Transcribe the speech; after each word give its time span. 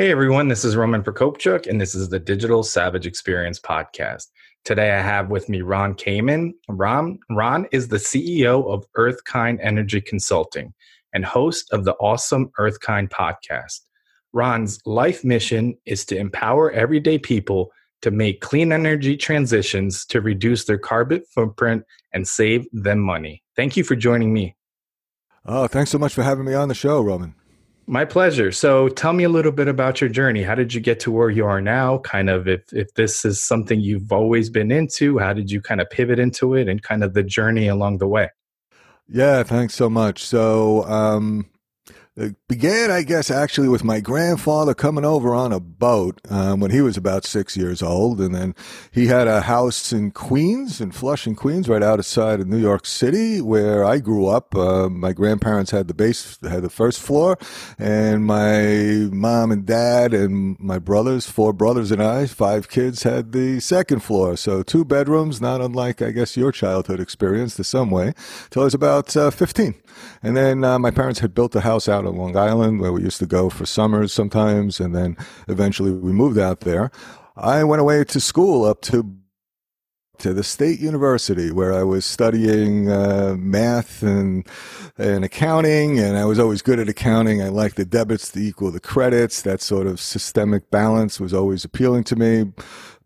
Hey 0.00 0.10
everyone, 0.10 0.48
this 0.48 0.64
is 0.64 0.76
Roman 0.76 1.02
Prokopchuk, 1.02 1.66
and 1.66 1.78
this 1.78 1.94
is 1.94 2.08
the 2.08 2.18
Digital 2.18 2.62
Savage 2.62 3.06
Experience 3.06 3.60
podcast. 3.60 4.28
Today 4.64 4.92
I 4.92 5.02
have 5.02 5.28
with 5.28 5.50
me 5.50 5.60
Ron 5.60 5.92
Kamen. 5.92 6.52
Ron, 6.70 7.18
Ron 7.28 7.66
is 7.70 7.88
the 7.88 7.98
CEO 7.98 8.66
of 8.72 8.86
Earthkind 8.96 9.58
Energy 9.62 10.00
Consulting 10.00 10.72
and 11.12 11.22
host 11.22 11.70
of 11.74 11.84
the 11.84 11.92
awesome 11.96 12.50
Earthkind 12.58 13.10
podcast. 13.10 13.80
Ron's 14.32 14.80
life 14.86 15.22
mission 15.22 15.76
is 15.84 16.06
to 16.06 16.16
empower 16.16 16.70
everyday 16.70 17.18
people 17.18 17.70
to 18.00 18.10
make 18.10 18.40
clean 18.40 18.72
energy 18.72 19.18
transitions 19.18 20.06
to 20.06 20.22
reduce 20.22 20.64
their 20.64 20.78
carbon 20.78 21.22
footprint 21.34 21.84
and 22.14 22.26
save 22.26 22.66
them 22.72 23.00
money. 23.00 23.42
Thank 23.54 23.76
you 23.76 23.84
for 23.84 23.96
joining 23.96 24.32
me. 24.32 24.56
Oh, 25.44 25.66
thanks 25.66 25.90
so 25.90 25.98
much 25.98 26.14
for 26.14 26.22
having 26.22 26.46
me 26.46 26.54
on 26.54 26.68
the 26.68 26.74
show, 26.74 27.02
Roman. 27.02 27.34
My 27.86 28.04
pleasure. 28.04 28.52
So 28.52 28.88
tell 28.88 29.12
me 29.12 29.24
a 29.24 29.28
little 29.28 29.50
bit 29.50 29.66
about 29.66 30.00
your 30.00 30.08
journey. 30.08 30.42
How 30.44 30.54
did 30.54 30.72
you 30.72 30.80
get 30.80 31.00
to 31.00 31.10
where 31.10 31.30
you 31.30 31.44
are 31.44 31.60
now? 31.60 31.98
Kind 31.98 32.30
of 32.30 32.46
if 32.46 32.72
if 32.72 32.94
this 32.94 33.24
is 33.24 33.40
something 33.40 33.80
you've 33.80 34.12
always 34.12 34.48
been 34.48 34.70
into, 34.70 35.18
how 35.18 35.32
did 35.32 35.50
you 35.50 35.60
kind 35.60 35.80
of 35.80 35.90
pivot 35.90 36.18
into 36.18 36.54
it 36.54 36.68
and 36.68 36.82
kind 36.82 37.02
of 37.02 37.14
the 37.14 37.24
journey 37.24 37.66
along 37.66 37.98
the 37.98 38.06
way? 38.06 38.30
Yeah, 39.08 39.42
thanks 39.42 39.74
so 39.74 39.90
much. 39.90 40.24
So, 40.24 40.84
um, 40.84 41.46
it 42.16 42.34
began, 42.48 42.90
I 42.90 43.02
guess, 43.02 43.30
actually 43.30 43.68
with 43.68 43.84
my 43.84 44.00
grandfather 44.00 44.74
coming 44.74 45.04
over 45.04 45.32
on 45.32 45.52
a 45.52 45.60
boat 45.60 46.20
um, 46.28 46.58
when 46.58 46.72
he 46.72 46.80
was 46.80 46.96
about 46.96 47.24
six 47.24 47.56
years 47.56 47.82
old. 47.82 48.20
And 48.20 48.34
then 48.34 48.54
he 48.90 49.06
had 49.06 49.28
a 49.28 49.42
house 49.42 49.92
in 49.92 50.10
Queens, 50.10 50.80
in 50.80 50.90
Flushing, 50.90 51.36
Queens, 51.36 51.68
right 51.68 51.82
outside 51.82 52.40
of 52.40 52.48
New 52.48 52.58
York 52.58 52.84
City, 52.84 53.40
where 53.40 53.84
I 53.84 53.98
grew 53.98 54.26
up. 54.26 54.54
Uh, 54.56 54.88
my 54.88 55.12
grandparents 55.12 55.70
had 55.70 55.86
the 55.86 55.94
base, 55.94 56.36
had 56.42 56.62
the 56.62 56.68
first 56.68 57.00
floor, 57.00 57.38
and 57.78 58.26
my 58.26 59.08
mom 59.12 59.52
and 59.52 59.64
dad 59.64 60.12
and 60.12 60.58
my 60.58 60.80
brothers, 60.80 61.30
four 61.30 61.52
brothers 61.52 61.92
and 61.92 62.02
I, 62.02 62.26
five 62.26 62.68
kids, 62.68 63.04
had 63.04 63.30
the 63.30 63.60
second 63.60 64.00
floor. 64.00 64.36
So 64.36 64.64
two 64.64 64.84
bedrooms, 64.84 65.40
not 65.40 65.60
unlike, 65.60 66.02
I 66.02 66.10
guess, 66.10 66.36
your 66.36 66.50
childhood 66.50 66.98
experience 66.98 67.54
to 67.56 67.64
some 67.64 67.90
way, 67.90 68.14
till 68.50 68.62
I 68.62 68.64
was 68.64 68.74
about 68.74 69.16
uh, 69.16 69.30
15. 69.30 69.74
And 70.22 70.36
then 70.36 70.64
uh, 70.64 70.78
my 70.78 70.90
parents 70.90 71.20
had 71.20 71.34
built 71.34 71.54
a 71.54 71.60
house 71.60 71.88
out 71.88 72.04
on 72.10 72.16
Long 72.16 72.36
Island 72.36 72.80
where 72.80 72.92
we 72.92 73.02
used 73.02 73.18
to 73.20 73.26
go 73.26 73.48
for 73.48 73.64
summers 73.64 74.12
sometimes. 74.12 74.80
And 74.80 74.94
then 74.94 75.16
eventually 75.48 75.92
we 75.92 76.12
moved 76.12 76.38
out 76.38 76.60
there. 76.60 76.90
I 77.36 77.64
went 77.64 77.80
away 77.80 78.04
to 78.04 78.20
school 78.20 78.64
up 78.64 78.82
to 78.82 79.16
to 80.18 80.34
the 80.34 80.44
state 80.44 80.80
university 80.80 81.50
where 81.50 81.72
I 81.72 81.82
was 81.82 82.04
studying 82.04 82.90
uh, 82.90 83.36
math 83.38 84.02
and 84.02 84.46
and 84.98 85.24
accounting, 85.24 85.98
and 85.98 86.18
I 86.18 86.26
was 86.26 86.38
always 86.38 86.60
good 86.60 86.78
at 86.78 86.90
accounting. 86.90 87.40
I 87.40 87.48
liked 87.48 87.76
the 87.76 87.86
debits 87.86 88.30
to 88.32 88.40
equal 88.40 88.70
the 88.70 88.80
credits. 88.80 89.40
That 89.42 89.62
sort 89.62 89.86
of 89.86 89.98
systemic 89.98 90.70
balance 90.70 91.18
was 91.18 91.32
always 91.32 91.64
appealing 91.64 92.04
to 92.04 92.16
me. 92.16 92.52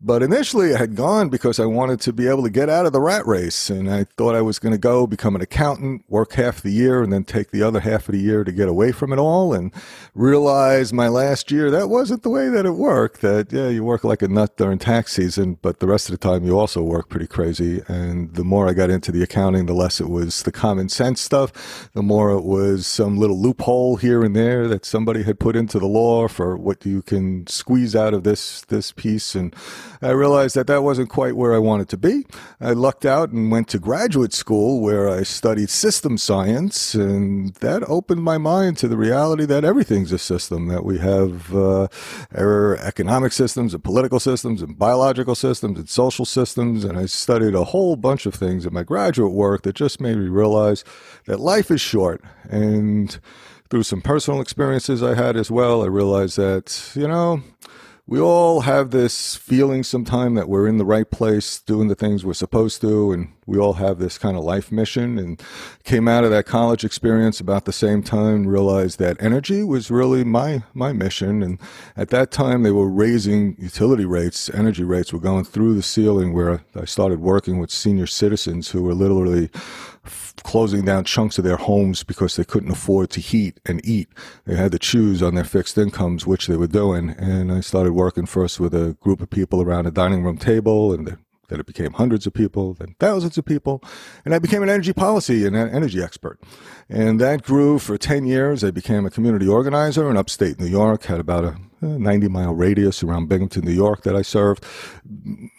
But 0.06 0.22
initially, 0.22 0.74
I 0.74 0.78
had 0.78 0.96
gone 0.96 1.30
because 1.30 1.58
I 1.58 1.64
wanted 1.64 1.98
to 2.02 2.12
be 2.12 2.28
able 2.28 2.42
to 2.42 2.50
get 2.50 2.68
out 2.68 2.84
of 2.84 2.92
the 2.92 3.00
rat 3.00 3.26
race. 3.26 3.70
And 3.70 3.90
I 3.90 4.04
thought 4.04 4.34
I 4.34 4.42
was 4.42 4.58
going 4.58 4.72
to 4.72 4.78
go 4.78 5.06
become 5.06 5.34
an 5.34 5.40
accountant, 5.40 6.04
work 6.10 6.34
half 6.34 6.60
the 6.60 6.72
year, 6.72 7.02
and 7.02 7.10
then 7.10 7.24
take 7.24 7.52
the 7.52 7.62
other 7.62 7.80
half 7.80 8.06
of 8.06 8.12
the 8.12 8.20
year 8.20 8.44
to 8.44 8.52
get 8.52 8.68
away 8.68 8.92
from 8.92 9.14
it 9.14 9.18
all. 9.18 9.54
And 9.54 9.72
realize 10.14 10.92
my 10.92 11.08
last 11.08 11.50
year 11.50 11.70
that 11.70 11.88
wasn't 11.88 12.22
the 12.22 12.28
way 12.28 12.50
that 12.50 12.66
it 12.66 12.72
worked. 12.72 13.22
That, 13.22 13.50
yeah, 13.50 13.68
you 13.68 13.82
work 13.82 14.04
like 14.04 14.20
a 14.20 14.28
nut 14.28 14.58
during 14.58 14.78
tax 14.78 15.14
season, 15.14 15.56
but 15.62 15.80
the 15.80 15.86
rest 15.86 16.10
of 16.10 16.12
the 16.12 16.28
time 16.28 16.44
you 16.44 16.58
also 16.58 16.82
work 16.82 17.08
pretty 17.08 17.26
crazy. 17.26 17.80
And 17.88 18.34
the 18.34 18.44
more 18.44 18.68
I 18.68 18.74
got 18.74 18.90
into 18.90 19.10
the 19.10 19.22
accounting, 19.22 19.64
the 19.64 19.72
less 19.72 20.02
it 20.02 20.10
was 20.10 20.42
the 20.42 20.52
common 20.52 20.90
sense 20.90 21.22
stuff, 21.22 21.88
the 21.94 22.02
more 22.02 22.30
it 22.30 22.44
was 22.44 22.86
some 22.86 23.16
little 23.16 23.40
loophole 23.40 23.96
here 23.96 24.22
and 24.22 24.36
there 24.36 24.68
that 24.68 24.84
somebody 24.84 25.22
had 25.22 25.40
put 25.40 25.56
into 25.56 25.78
the 25.78 25.86
law 25.86 26.28
for 26.28 26.58
what 26.58 26.84
you 26.84 27.00
can 27.00 27.46
squeeze 27.46 27.96
out 27.96 28.12
of 28.12 28.22
this, 28.22 28.60
this 28.66 28.92
piece. 28.92 29.34
And, 29.34 29.56
I 30.02 30.10
realized 30.10 30.54
that 30.56 30.66
that 30.66 30.82
wasn't 30.82 31.08
quite 31.08 31.36
where 31.36 31.54
I 31.54 31.58
wanted 31.58 31.88
to 31.90 31.96
be. 31.96 32.24
I 32.60 32.72
lucked 32.72 33.04
out 33.04 33.30
and 33.30 33.50
went 33.50 33.68
to 33.68 33.78
graduate 33.78 34.32
school 34.32 34.80
where 34.80 35.08
I 35.08 35.22
studied 35.22 35.70
system 35.70 36.18
science, 36.18 36.94
and 36.94 37.54
that 37.56 37.82
opened 37.88 38.22
my 38.22 38.38
mind 38.38 38.76
to 38.78 38.88
the 38.88 38.96
reality 38.96 39.44
that 39.46 39.64
everything's 39.64 40.12
a 40.12 40.18
system, 40.18 40.68
that 40.68 40.84
we 40.84 40.98
have 40.98 41.54
uh, 41.54 41.88
economic 42.34 43.32
systems 43.32 43.74
and 43.74 43.82
political 43.82 44.20
systems 44.20 44.62
and 44.62 44.78
biological 44.78 45.34
systems 45.34 45.78
and 45.78 45.88
social 45.88 46.24
systems. 46.24 46.84
And 46.84 46.98
I 46.98 47.06
studied 47.06 47.54
a 47.54 47.64
whole 47.64 47.96
bunch 47.96 48.26
of 48.26 48.34
things 48.34 48.66
in 48.66 48.72
my 48.72 48.82
graduate 48.82 49.32
work 49.32 49.62
that 49.62 49.74
just 49.74 50.00
made 50.00 50.16
me 50.16 50.28
realize 50.28 50.84
that 51.26 51.40
life 51.40 51.70
is 51.70 51.80
short. 51.80 52.22
And 52.48 53.18
through 53.70 53.84
some 53.84 54.02
personal 54.02 54.40
experiences 54.40 55.02
I 55.02 55.14
had 55.14 55.36
as 55.36 55.50
well, 55.50 55.82
I 55.82 55.86
realized 55.86 56.36
that, 56.36 56.92
you 56.94 57.08
know, 57.08 57.42
we 58.06 58.20
all 58.20 58.62
have 58.62 58.90
this 58.90 59.34
feeling 59.36 59.82
sometime 59.82 60.34
that 60.34 60.48
we're 60.48 60.68
in 60.68 60.78
the 60.78 60.84
right 60.84 61.10
place 61.10 61.60
doing 61.60 61.88
the 61.88 61.94
things 61.94 62.24
we're 62.24 62.34
supposed 62.34 62.80
to 62.82 63.12
and 63.12 63.32
we 63.46 63.58
all 63.58 63.74
have 63.74 63.98
this 63.98 64.18
kind 64.18 64.36
of 64.36 64.44
life 64.44 64.72
mission 64.72 65.18
and 65.18 65.42
came 65.84 66.08
out 66.08 66.24
of 66.24 66.30
that 66.30 66.46
college 66.46 66.84
experience 66.84 67.40
about 67.40 67.64
the 67.64 67.72
same 67.72 68.02
time 68.02 68.46
realized 68.46 68.98
that 68.98 69.16
energy 69.22 69.62
was 69.62 69.90
really 69.90 70.24
my 70.24 70.62
my 70.72 70.92
mission 70.92 71.42
and 71.42 71.58
at 71.96 72.10
that 72.10 72.30
time 72.30 72.62
they 72.62 72.70
were 72.70 72.88
raising 72.88 73.56
utility 73.58 74.04
rates 74.04 74.50
energy 74.50 74.84
rates 74.84 75.12
were 75.12 75.20
going 75.20 75.44
through 75.44 75.74
the 75.74 75.82
ceiling 75.82 76.32
where 76.32 76.64
I 76.74 76.84
started 76.84 77.20
working 77.20 77.58
with 77.58 77.70
senior 77.70 78.06
citizens 78.06 78.70
who 78.70 78.82
were 78.82 78.94
literally 78.94 79.50
closing 80.42 80.84
down 80.84 81.04
chunks 81.04 81.38
of 81.38 81.44
their 81.44 81.56
homes 81.56 82.02
because 82.02 82.36
they 82.36 82.44
couldn't 82.44 82.70
afford 82.70 83.10
to 83.10 83.20
heat 83.20 83.60
and 83.64 83.84
eat. 83.84 84.08
They 84.44 84.56
had 84.56 84.72
to 84.72 84.78
choose 84.78 85.22
on 85.22 85.34
their 85.34 85.44
fixed 85.44 85.78
incomes 85.78 86.26
which 86.26 86.46
they 86.46 86.56
were 86.56 86.66
doing. 86.66 87.10
And 87.10 87.52
I 87.52 87.60
started 87.60 87.92
working 87.92 88.26
first 88.26 88.60
with 88.60 88.74
a 88.74 88.96
group 89.00 89.20
of 89.20 89.30
people 89.30 89.62
around 89.62 89.86
a 89.86 89.90
dining 89.90 90.22
room 90.22 90.38
table 90.38 90.92
and 90.92 91.16
then 91.48 91.60
it 91.60 91.66
became 91.66 91.92
hundreds 91.92 92.26
of 92.26 92.32
people, 92.32 92.74
then 92.74 92.96
thousands 92.98 93.38
of 93.38 93.44
people. 93.44 93.82
And 94.24 94.34
I 94.34 94.38
became 94.38 94.62
an 94.62 94.68
energy 94.68 94.92
policy 94.92 95.46
and 95.46 95.56
an 95.56 95.68
energy 95.70 96.02
expert. 96.02 96.40
And 96.88 97.20
that 97.20 97.42
grew 97.42 97.78
for 97.78 97.96
10 97.96 98.26
years. 98.26 98.62
I 98.64 98.70
became 98.70 99.06
a 99.06 99.10
community 99.10 99.46
organizer 99.46 100.10
in 100.10 100.16
upstate 100.16 100.58
New 100.60 100.66
York, 100.66 101.04
had 101.04 101.20
about 101.20 101.44
a 101.44 101.56
90 101.80 102.28
mile 102.28 102.54
radius 102.54 103.02
around 103.02 103.28
Binghamton, 103.28 103.64
New 103.64 103.72
York 103.72 104.02
that 104.02 104.16
I 104.16 104.22
served. 104.22 104.64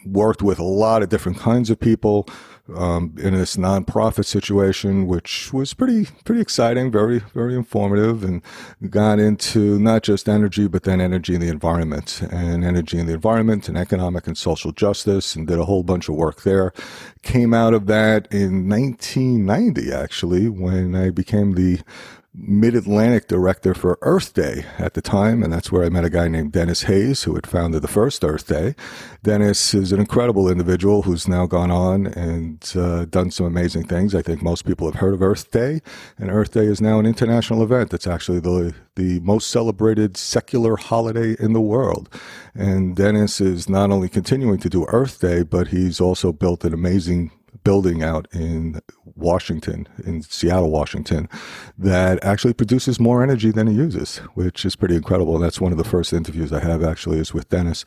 Worked 0.06 0.42
with 0.42 0.60
a 0.60 0.64
lot 0.64 1.04
of 1.04 1.10
different 1.10 1.38
kinds 1.38 1.70
of 1.70 1.80
people 1.80 2.28
um, 2.74 3.14
in 3.18 3.34
this 3.34 3.58
nonprofit 3.58 4.26
situation, 4.26 5.08
which 5.08 5.54
was 5.54 5.74
pretty 5.74 6.08
pretty 6.24 6.42
exciting, 6.42 6.92
very 6.92 7.20
very 7.34 7.56
informative, 7.56 8.24
and 8.24 8.42
got 8.90 9.20
into 9.20 9.80
not 9.80 10.04
just 10.04 10.28
energy, 10.28 10.68
but 10.68 10.84
then 10.84 11.00
energy 11.00 11.34
and 11.34 11.44
the 11.44 11.50
environment, 11.50 12.22
and 12.32 12.64
energy 12.64 12.98
and 12.98 13.08
the 13.08 13.14
environment, 13.14 13.68
and 13.70 13.78
economic 13.78 14.28
and 14.28 14.38
social 14.38 14.72
justice, 14.72 15.36
and 15.36 15.48
did 15.48 15.60
a 15.60 15.66
whole 15.66 15.84
bunch 15.84 16.10
of 16.10 16.16
work 16.16 16.44
there. 16.44 16.74
Came 17.22 17.54
out 17.54 17.74
of 17.74 17.88
that 17.88 18.28
in 18.32 18.68
1990, 18.70 19.92
actually, 19.92 20.50
when 20.50 20.96
I 20.96 21.10
became 21.10 21.54
the 21.54 21.82
Mid 22.38 22.76
Atlantic 22.76 23.28
director 23.28 23.74
for 23.74 23.98
Earth 24.02 24.34
Day 24.34 24.66
at 24.78 24.94
the 24.94 25.02
time, 25.02 25.42
and 25.42 25.54
that's 25.54 25.72
where 25.72 25.86
I 25.86 25.90
met 25.90 26.04
a 26.04 26.10
guy 26.10 26.28
named 26.28 26.52
Denis 26.52 26.84
Hayes, 26.84 27.24
who 27.24 27.36
had 27.36 27.48
founded 27.48 27.82
the 27.82 27.88
first 27.88 28.26
Earth 28.26 28.48
Day. 28.48 28.76
Denis 29.24 29.74
is 29.74 29.94
an 29.94 30.02
incredible 30.02 30.50
individual 30.50 31.04
who's 31.04 31.30
now 31.30 31.46
gone 31.46 31.72
on 31.72 32.08
and 32.08 32.74
uh, 32.76 33.06
done 33.06 33.32
some 33.32 33.46
amazing 33.46 33.86
things. 33.86 34.14
I 34.14 34.22
think 34.22 34.42
most 34.42 34.66
people 34.66 34.86
have 34.86 35.00
heard 35.00 35.14
of 35.14 35.22
Earth 35.22 35.50
Day, 35.52 35.82
and 36.18 36.30
Earth 36.30 36.52
Day 36.52 36.66
is 36.66 36.82
now 36.82 37.00
an 37.00 37.06
international 37.06 37.64
event. 37.64 37.94
It's 37.94 38.08
actually 38.08 38.42
the 38.42 38.76
the 38.96 39.20
most 39.22 39.50
celebrated 39.50 40.18
secular 40.18 40.78
holiday 40.78 41.36
in 41.40 41.54
the 41.54 41.62
world. 41.62 42.10
And 42.54 42.96
Denis 42.96 43.42
is 43.42 43.70
not 43.70 43.92
only 43.92 44.10
continuing 44.10 44.60
to 44.60 44.70
do 44.70 44.86
Earth 44.88 45.20
Day, 45.20 45.44
but 45.44 45.68
he's 45.68 46.00
also 46.00 46.32
built 46.32 46.64
an 46.64 46.74
amazing 46.74 47.32
building 47.66 48.04
out 48.04 48.28
in 48.32 48.80
Washington, 49.16 49.88
in 50.06 50.22
Seattle, 50.22 50.72
Washington, 50.72 51.28
that 51.78 52.24
actually 52.24 52.54
produces 52.54 53.00
more 53.00 53.24
energy 53.24 53.52
than 53.52 53.68
it 53.68 53.74
uses, 53.74 54.18
which 54.36 54.64
is 54.64 54.76
pretty 54.76 54.96
incredible. 54.96 55.38
That's 55.40 55.60
one 55.60 55.72
of 55.72 55.78
the 55.78 55.84
first 55.84 56.14
interviews 56.14 56.54
I 56.54 56.60
have 56.60 56.84
actually 56.84 57.20
is 57.20 57.34
with 57.34 57.50
Denis. 57.50 57.84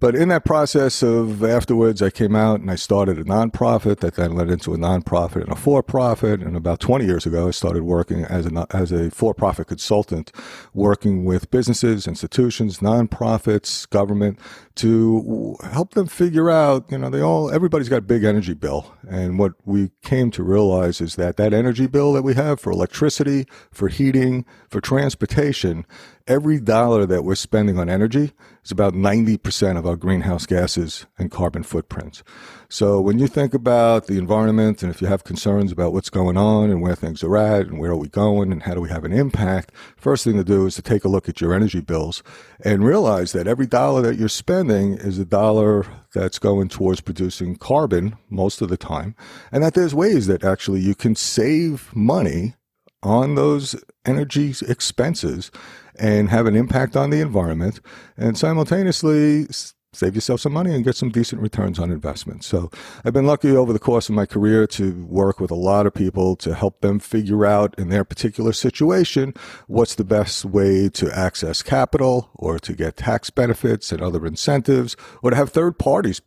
But 0.00 0.16
in 0.16 0.28
that 0.28 0.44
process 0.44 1.02
of 1.02 1.42
afterwards, 1.44 2.02
I 2.02 2.10
came 2.10 2.34
out 2.34 2.60
and 2.60 2.70
I 2.70 2.74
started 2.74 3.18
a 3.18 3.24
nonprofit 3.24 4.00
that 4.00 4.16
then 4.16 4.32
led 4.32 4.50
into 4.50 4.74
a 4.74 4.76
nonprofit 4.76 5.44
and 5.44 5.52
a 5.52 5.56
for-profit. 5.56 6.40
And 6.40 6.56
about 6.56 6.80
20 6.80 7.06
years 7.06 7.24
ago, 7.24 7.48
I 7.48 7.52
started 7.52 7.84
working 7.84 8.24
as 8.24 8.46
a, 8.46 8.66
as 8.70 8.90
a 8.90 9.10
for-profit 9.10 9.68
consultant, 9.68 10.32
working 10.74 11.24
with 11.24 11.52
businesses, 11.52 12.08
institutions, 12.08 12.78
nonprofits, 12.78 13.88
government 13.88 14.40
to 14.74 15.56
help 15.62 15.92
them 15.94 16.06
figure 16.06 16.50
out, 16.50 16.90
you 16.90 16.98
know, 16.98 17.10
they 17.10 17.20
all, 17.20 17.50
everybody's 17.50 17.88
got 17.88 17.98
a 17.98 18.02
big 18.14 18.24
energy 18.24 18.54
bill. 18.54 18.94
And 19.08 19.19
what 19.28 19.52
we 19.64 19.90
came 20.02 20.30
to 20.32 20.42
realize 20.42 21.00
is 21.00 21.16
that 21.16 21.36
that 21.36 21.52
energy 21.52 21.86
bill 21.86 22.12
that 22.12 22.22
we 22.22 22.34
have 22.34 22.60
for 22.60 22.70
electricity, 22.70 23.46
for 23.70 23.88
heating, 23.88 24.44
for 24.68 24.80
transportation, 24.80 25.86
every 26.30 26.60
dollar 26.60 27.06
that 27.06 27.24
we're 27.24 27.34
spending 27.34 27.76
on 27.76 27.90
energy 27.90 28.30
is 28.64 28.70
about 28.70 28.94
90% 28.94 29.76
of 29.76 29.84
our 29.84 29.96
greenhouse 29.96 30.46
gases 30.46 31.04
and 31.18 31.28
carbon 31.28 31.64
footprints. 31.64 32.22
So 32.68 33.00
when 33.00 33.18
you 33.18 33.26
think 33.26 33.52
about 33.52 34.06
the 34.06 34.16
environment 34.16 34.80
and 34.84 34.94
if 34.94 35.02
you 35.02 35.08
have 35.08 35.24
concerns 35.24 35.72
about 35.72 35.92
what's 35.92 36.08
going 36.08 36.36
on 36.36 36.70
and 36.70 36.80
where 36.80 36.94
things 36.94 37.24
are 37.24 37.36
at 37.36 37.66
and 37.66 37.80
where 37.80 37.90
are 37.90 37.96
we 37.96 38.08
going 38.08 38.52
and 38.52 38.62
how 38.62 38.74
do 38.74 38.80
we 38.80 38.88
have 38.90 39.04
an 39.04 39.12
impact, 39.12 39.72
first 39.96 40.22
thing 40.22 40.36
to 40.36 40.44
do 40.44 40.66
is 40.66 40.76
to 40.76 40.82
take 40.82 41.04
a 41.04 41.08
look 41.08 41.28
at 41.28 41.40
your 41.40 41.52
energy 41.52 41.80
bills 41.80 42.22
and 42.64 42.84
realize 42.84 43.32
that 43.32 43.48
every 43.48 43.66
dollar 43.66 44.00
that 44.02 44.16
you're 44.16 44.28
spending 44.28 44.92
is 44.98 45.18
a 45.18 45.24
dollar 45.24 45.84
that's 46.14 46.38
going 46.38 46.68
towards 46.68 47.00
producing 47.00 47.56
carbon 47.56 48.16
most 48.28 48.62
of 48.62 48.68
the 48.68 48.76
time 48.76 49.16
and 49.50 49.64
that 49.64 49.74
there's 49.74 49.96
ways 49.96 50.28
that 50.28 50.44
actually 50.44 50.78
you 50.78 50.94
can 50.94 51.16
save 51.16 51.90
money 51.92 52.54
on 53.02 53.34
those 53.34 53.74
energy 54.04 54.54
expenses 54.66 55.50
and 55.98 56.30
have 56.30 56.46
an 56.46 56.56
impact 56.56 56.96
on 56.96 57.10
the 57.10 57.20
environment. 57.20 57.80
And 58.16 58.36
simultaneously 58.36 59.46
save 59.92 60.14
yourself 60.14 60.40
some 60.40 60.52
money 60.52 60.72
and 60.72 60.84
get 60.84 60.94
some 60.94 61.10
decent 61.10 61.42
returns 61.42 61.78
on 61.78 61.90
investment. 61.90 62.44
So 62.44 62.70
I've 63.04 63.12
been 63.12 63.26
lucky 63.26 63.56
over 63.56 63.72
the 63.72 63.78
course 63.78 64.08
of 64.08 64.14
my 64.14 64.24
career 64.24 64.66
to 64.68 65.04
work 65.06 65.40
with 65.40 65.50
a 65.50 65.56
lot 65.56 65.86
of 65.86 65.94
people 65.94 66.36
to 66.36 66.54
help 66.54 66.80
them 66.80 67.00
figure 67.00 67.44
out 67.44 67.76
in 67.76 67.88
their 67.88 68.04
particular 68.04 68.52
situation 68.52 69.34
what's 69.66 69.96
the 69.96 70.04
best 70.04 70.44
way 70.44 70.88
to 70.90 71.10
access 71.12 71.62
capital 71.62 72.30
or 72.34 72.58
to 72.60 72.72
get 72.72 72.96
tax 72.96 73.30
benefits 73.30 73.90
and 73.90 74.00
other 74.00 74.24
incentives 74.24 74.96
or 75.22 75.30
to 75.30 75.36
have 75.36 75.50
third 75.50 75.78
parties 75.78 76.20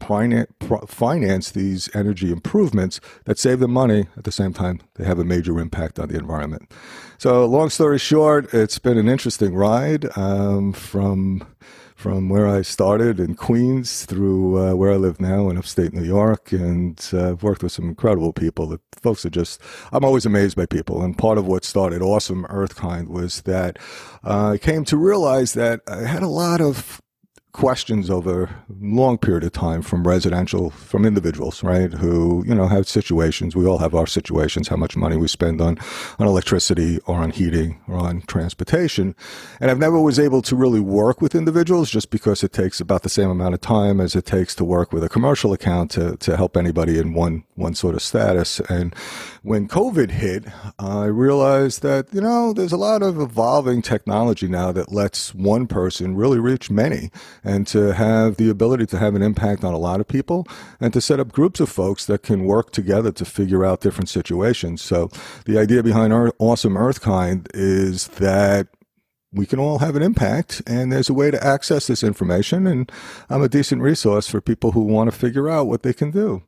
finance 0.88 1.52
these 1.52 1.96
energy 1.96 2.32
improvements 2.32 3.00
that 3.26 3.40
save 3.40 3.60
them 3.60 3.72
money 3.72 4.08
at 4.18 4.26
the 4.26 4.32
same 4.32 4.54
time 4.54 4.82
they 4.96 5.06
have 5.06 5.20
a 5.20 5.24
major 5.24 5.60
impact 5.60 6.00
on 6.00 6.10
the 6.10 6.18
environment. 6.18 6.70
So 7.18 7.46
long 7.46 7.70
story 7.70 8.00
short, 8.00 8.54
it's 8.54 8.80
been 8.80 8.98
an 8.98 9.08
interesting 9.08 9.56
ride 9.56 10.06
um, 10.18 10.74
from 10.74 11.48
from 12.04 12.28
where 12.28 12.50
I 12.50 12.64
started 12.64 13.18
in 13.18 13.34
Queens 13.34 14.04
through 14.06 14.60
uh, 14.60 14.76
where 14.76 14.92
I 14.92 14.98
live 14.98 15.22
now 15.22 15.50
in 15.50 15.58
upstate 15.58 15.94
New 15.94 16.04
York, 16.04 16.52
and 16.52 17.00
uh, 17.14 17.30
I've 17.30 17.44
worked 17.44 17.64
with 17.64 17.72
some 17.72 17.88
incredible 17.88 18.34
people. 18.34 18.68
The 18.68 18.82
folks 19.02 19.26
are 19.26 19.30
just, 19.30 19.62
I'm 19.94 20.04
always 20.04 20.26
amazed 20.26 20.58
by 20.58 20.66
people. 20.66 21.02
And 21.02 21.18
part 21.18 21.38
of 21.38 21.48
what 21.48 21.64
started 21.64 22.02
Awesome 22.02 22.46
Earthkind 22.50 23.08
was 23.08 23.44
that 23.44 23.80
uh, 24.22 24.50
I 24.50 24.58
came 24.58 24.84
to 24.84 24.98
realize 24.98 25.54
that 25.54 25.80
I 25.88 26.02
had 26.02 26.24
a 26.24 26.28
lot 26.28 26.60
of 26.60 27.02
questions 27.54 28.10
over 28.10 28.44
a 28.46 28.50
long 28.82 29.16
period 29.16 29.44
of 29.44 29.52
time 29.52 29.84
from 29.84 30.08
residential 30.08 30.72
from 30.72 31.06
individuals 31.06 31.64
right 31.64 31.94
who 31.94 32.44
you 32.48 32.54
know 32.54 32.68
have 32.68 32.90
situations. 32.90 33.56
We 33.56 33.68
all 33.68 33.78
have 33.78 33.94
our 33.94 34.08
situations 34.08 34.68
how 34.68 34.76
much 34.76 34.98
money 34.98 35.18
we 35.18 35.28
spend 35.28 35.62
on 35.62 35.78
on 36.18 36.28
electricity 36.28 37.00
or 37.06 37.18
on 37.18 37.30
heating 37.30 37.80
or 37.88 37.98
on 37.98 38.22
transportation. 38.24 39.16
And 39.62 39.70
i've 39.70 39.78
never 39.78 40.00
was 40.02 40.18
able 40.18 40.42
to 40.42 40.56
really 40.56 40.80
work 40.80 41.22
with 41.22 41.36
individuals 41.36 41.92
just 41.92 42.10
because 42.10 42.44
it 42.44 42.54
takes 42.54 42.82
about 42.82 43.04
the 43.04 43.10
same 43.10 43.30
amount 43.30 43.54
of 43.54 43.62
time 43.62 44.02
as 44.02 44.16
it 44.16 44.26
takes 44.26 44.56
to 44.56 44.66
work 44.66 44.92
with 44.92 45.04
a 45.04 45.10
commercial 45.10 45.54
account 45.54 45.92
to 45.92 46.18
to 46.18 46.36
help 46.36 46.58
anybody 46.58 46.98
in 46.98 47.14
one 47.14 47.44
one 47.54 47.76
sort 47.76 47.94
of 47.94 48.02
status. 48.02 48.60
And 48.62 48.96
when 49.44 49.68
covid 49.68 50.10
hit 50.10 50.46
i 50.80 51.06
realized 51.06 51.84
that 51.84 52.12
you 52.14 52.22
know 52.22 52.54
there's 52.54 52.72
a 52.72 52.78
lot 52.78 53.04
of 53.04 53.20
evolving 53.20 53.82
technology 53.82 54.48
now 54.48 54.72
that 54.72 54.92
lets 54.92 55.36
one 55.36 55.68
person 55.68 56.16
really 56.16 56.40
reach 56.40 56.72
many 56.72 57.12
and 57.44 57.68
to 57.68 57.94
have 57.94 58.38
the 58.38 58.50
ability 58.50 58.86
to 58.88 58.98
have 58.98 59.16
an 59.16 59.22
impact 59.22 59.64
on 59.64 59.74
a 59.74 59.78
lot 59.78 60.00
of 60.00 60.08
people 60.08 60.48
and 60.80 60.94
to 60.94 61.02
set 61.02 61.20
up 61.20 61.32
groups 61.32 61.60
of 61.60 61.70
folks 61.70 62.06
that 62.06 62.24
can 62.24 62.46
work 62.46 62.72
together 62.72 63.12
to 63.12 63.26
figure 63.26 63.66
out 63.66 63.82
different 63.82 64.10
situations. 64.10 64.82
So 64.82 65.10
the 65.46 65.58
idea 65.58 65.84
behind 65.84 66.14
our 66.14 66.32
Awesome 66.40 66.76
Earthkind 66.76 67.48
is 67.54 68.08
that 68.10 68.68
we 69.32 69.46
can 69.46 69.60
all 69.60 69.80
have 69.80 69.96
an 69.96 70.04
impact 70.04 70.62
and 70.68 70.92
there's 70.92 71.10
a 71.10 71.14
way 71.14 71.32
to 71.32 71.44
access 71.44 71.88
this 71.88 72.04
information 72.04 72.68
and 72.68 72.92
I'm 73.30 73.42
a 73.42 73.50
decent 73.50 73.82
resource 73.82 74.28
for 74.28 74.42
people 74.42 74.72
who 74.72 74.82
want 74.82 75.12
to 75.12 75.18
figure 75.18 75.50
out 75.50 75.68
what 75.68 75.84
they 75.84 75.94
can 75.94 76.12
do. 76.12 76.44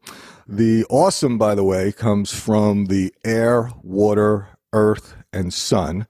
The 0.48 0.86
awesome, 0.90 1.40
by 1.40 1.56
the 1.56 1.64
way, 1.64 1.92
comes 1.92 2.32
from 2.32 2.86
the 2.86 3.12
air, 3.24 3.72
water, 3.82 4.50
earth, 4.72 5.16
and 5.34 5.52
sun. 5.52 6.08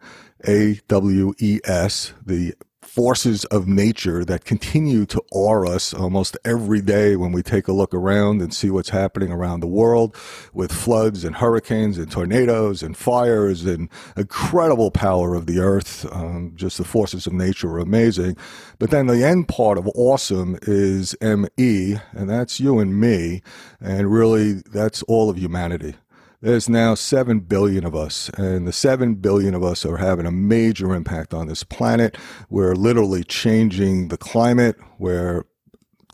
A 0.47 0.79
W 0.87 1.33
E 1.39 1.59
S, 1.63 2.13
the 2.23 2.53
forces 2.85 3.45
of 3.45 3.67
nature 3.67 4.23
that 4.23 4.45
continue 4.45 5.05
to 5.05 5.21
awe 5.31 5.67
us 5.67 5.93
almost 5.93 6.37
every 6.45 6.81
day 6.81 7.15
when 7.15 7.31
we 7.31 7.41
take 7.41 7.67
a 7.67 7.73
look 7.73 7.93
around 7.93 8.41
and 8.41 8.53
see 8.53 8.69
what's 8.69 8.89
happening 8.89 9.31
around 9.31 9.59
the 9.59 9.67
world 9.67 10.15
with 10.53 10.71
floods 10.71 11.23
and 11.23 11.35
hurricanes 11.35 11.97
and 11.97 12.11
tornadoes 12.11 12.81
and 12.83 12.95
fires 12.95 13.65
and 13.65 13.89
incredible 14.15 14.91
power 14.91 15.35
of 15.35 15.45
the 15.45 15.59
earth. 15.59 16.05
Um, 16.11 16.53
just 16.55 16.77
the 16.77 16.83
forces 16.83 17.27
of 17.27 17.33
nature 17.33 17.71
are 17.71 17.79
amazing. 17.79 18.37
But 18.79 18.91
then 18.91 19.07
the 19.07 19.23
end 19.23 19.47
part 19.47 19.77
of 19.77 19.87
awesome 19.95 20.57
is 20.61 21.15
ME, 21.21 21.97
and 22.11 22.29
that's 22.29 22.59
you 22.59 22.79
and 22.79 22.99
me. 22.99 23.41
And 23.81 24.11
really, 24.11 24.53
that's 24.53 25.03
all 25.03 25.29
of 25.29 25.37
humanity. 25.37 25.95
There's 26.41 26.69
now 26.69 26.95
7 26.95 27.39
billion 27.41 27.85
of 27.85 27.95
us, 27.95 28.29
and 28.37 28.67
the 28.67 28.73
7 28.73 29.15
billion 29.15 29.55
of 29.55 29.63
us 29.63 29.85
are 29.85 29.97
having 29.97 30.25
a 30.25 30.31
major 30.31 30.93
impact 30.93 31.33
on 31.33 31.47
this 31.47 31.63
planet. 31.63 32.17
We're 32.49 32.75
literally 32.75 33.23
changing 33.23 34.09
the 34.09 34.17
climate. 34.17 34.77
We're 34.99 35.45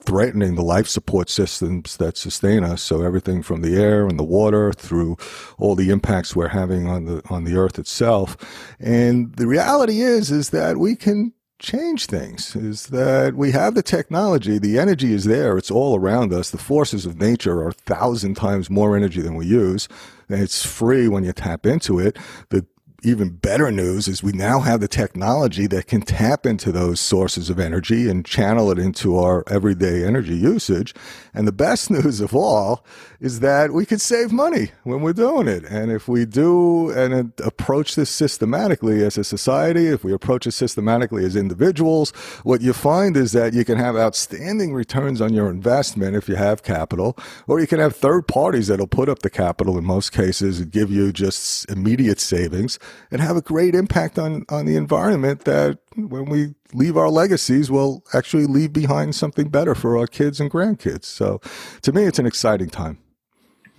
threatening 0.03 0.55
the 0.55 0.63
life 0.63 0.87
support 0.87 1.29
systems 1.29 1.97
that 1.97 2.17
sustain 2.17 2.63
us. 2.63 2.81
So 2.81 3.01
everything 3.03 3.43
from 3.43 3.61
the 3.61 3.75
air 3.81 4.07
and 4.07 4.17
the 4.17 4.23
water 4.23 4.73
through 4.73 5.17
all 5.57 5.75
the 5.75 5.89
impacts 5.89 6.35
we're 6.35 6.47
having 6.47 6.87
on 6.87 7.05
the 7.05 7.21
on 7.29 7.43
the 7.43 7.55
earth 7.55 7.77
itself. 7.77 8.37
And 8.79 9.35
the 9.35 9.47
reality 9.47 10.01
is 10.01 10.31
is 10.31 10.49
that 10.49 10.77
we 10.77 10.95
can 10.95 11.33
change 11.61 12.07
things 12.07 12.55
is 12.55 12.87
that 12.87 13.35
we 13.35 13.51
have 13.51 13.75
the 13.75 13.83
technology, 13.83 14.57
the 14.57 14.79
energy 14.79 15.13
is 15.13 15.25
there, 15.25 15.57
it's 15.57 15.71
all 15.71 15.97
around 15.97 16.33
us. 16.33 16.49
The 16.49 16.57
forces 16.57 17.05
of 17.05 17.19
nature 17.19 17.61
are 17.61 17.69
a 17.69 17.73
thousand 17.73 18.35
times 18.35 18.69
more 18.69 18.97
energy 18.97 19.21
than 19.21 19.35
we 19.35 19.45
use. 19.45 19.87
It's 20.27 20.65
free 20.65 21.07
when 21.07 21.23
you 21.23 21.33
tap 21.33 21.65
into 21.65 21.99
it. 21.99 22.17
The 22.49 22.65
even 23.03 23.29
better 23.29 23.71
news 23.71 24.07
is 24.07 24.21
we 24.21 24.31
now 24.31 24.59
have 24.59 24.79
the 24.79 24.87
technology 24.87 25.65
that 25.67 25.87
can 25.87 26.01
tap 26.01 26.45
into 26.45 26.71
those 26.71 26.99
sources 26.99 27.49
of 27.49 27.59
energy 27.59 28.07
and 28.07 28.25
channel 28.25 28.69
it 28.69 28.77
into 28.77 29.17
our 29.17 29.43
everyday 29.47 30.05
energy 30.05 30.35
usage. 30.35 30.93
And 31.33 31.47
the 31.47 31.51
best 31.51 31.89
news 31.91 32.21
of 32.21 32.35
all 32.35 32.85
is 33.19 33.39
that 33.39 33.71
we 33.71 33.85
could 33.85 34.01
save 34.01 34.31
money 34.31 34.71
when 34.83 35.01
we're 35.01 35.13
doing 35.13 35.47
it. 35.47 35.63
And 35.65 35.91
if 35.91 36.07
we 36.07 36.25
do 36.25 36.91
and 36.91 37.33
approach 37.43 37.95
this 37.95 38.09
systematically 38.09 39.03
as 39.03 39.17
a 39.17 39.23
society, 39.23 39.87
if 39.87 40.03
we 40.03 40.13
approach 40.13 40.45
it 40.45 40.51
systematically 40.51 41.25
as 41.25 41.35
individuals, 41.35 42.11
what 42.43 42.61
you 42.61 42.73
find 42.73 43.17
is 43.17 43.31
that 43.31 43.53
you 43.53 43.65
can 43.65 43.77
have 43.77 43.95
outstanding 43.95 44.73
returns 44.73 45.21
on 45.21 45.33
your 45.33 45.49
investment 45.49 46.15
if 46.15 46.29
you 46.29 46.35
have 46.35 46.61
capital, 46.61 47.17
or 47.47 47.59
you 47.59 47.67
can 47.67 47.79
have 47.79 47.95
third 47.95 48.27
parties 48.27 48.67
that'll 48.67 48.85
put 48.85 49.09
up 49.09 49.19
the 49.19 49.29
capital 49.29 49.77
in 49.77 49.83
most 49.83 50.11
cases 50.11 50.59
and 50.59 50.71
give 50.71 50.91
you 50.91 51.11
just 51.11 51.69
immediate 51.69 52.19
savings 52.19 52.77
and 53.11 53.21
have 53.21 53.35
a 53.35 53.41
great 53.41 53.75
impact 53.75 54.17
on, 54.17 54.45
on 54.49 54.65
the 54.65 54.75
environment 54.75 55.45
that 55.45 55.79
when 55.95 56.25
we 56.25 56.53
leave 56.73 56.97
our 56.97 57.09
legacies, 57.09 57.69
we'll 57.69 58.03
actually 58.13 58.45
leave 58.45 58.73
behind 58.73 59.15
something 59.15 59.49
better 59.49 59.75
for 59.75 59.97
our 59.97 60.07
kids 60.07 60.39
and 60.39 60.49
grandkids. 60.49 61.05
So 61.05 61.41
to 61.81 61.91
me, 61.91 62.03
it's 62.03 62.19
an 62.19 62.25
exciting 62.25 62.69
time. 62.69 62.97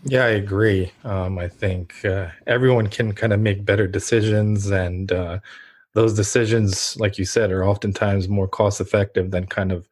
Yeah, 0.04 0.24
I 0.24 0.30
agree. 0.30 0.90
Um, 1.04 1.38
I 1.38 1.48
think 1.48 2.04
uh, 2.04 2.28
everyone 2.46 2.88
can 2.88 3.12
kind 3.12 3.32
of 3.32 3.38
make 3.38 3.64
better 3.64 3.86
decisions, 3.86 4.70
and 4.70 5.12
uh, 5.12 5.38
those 5.94 6.14
decisions, 6.14 6.96
like 6.98 7.18
you 7.18 7.24
said, 7.24 7.52
are 7.52 7.64
oftentimes 7.64 8.28
more 8.28 8.48
cost 8.48 8.80
effective 8.80 9.30
than 9.30 9.46
kind 9.46 9.70
of 9.70 9.88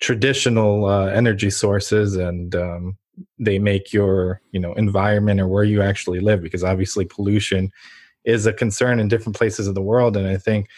traditional 0.00 0.86
uh, 0.86 1.06
energy 1.06 1.50
sources, 1.50 2.16
and 2.16 2.56
um, 2.56 2.96
they 3.38 3.60
make 3.60 3.92
your 3.92 4.40
you 4.50 4.58
know 4.58 4.72
environment 4.74 5.40
or 5.40 5.46
where 5.46 5.64
you 5.64 5.80
actually 5.80 6.20
live 6.20 6.42
because 6.42 6.64
obviously 6.64 7.04
pollution 7.04 7.70
is 8.26 8.44
a 8.44 8.52
concern 8.52 9.00
in 9.00 9.08
different 9.08 9.36
places 9.36 9.66
of 9.66 9.74
the 9.74 9.82
world, 9.82 10.16
and 10.16 10.28
I 10.28 10.36
think 10.36 10.68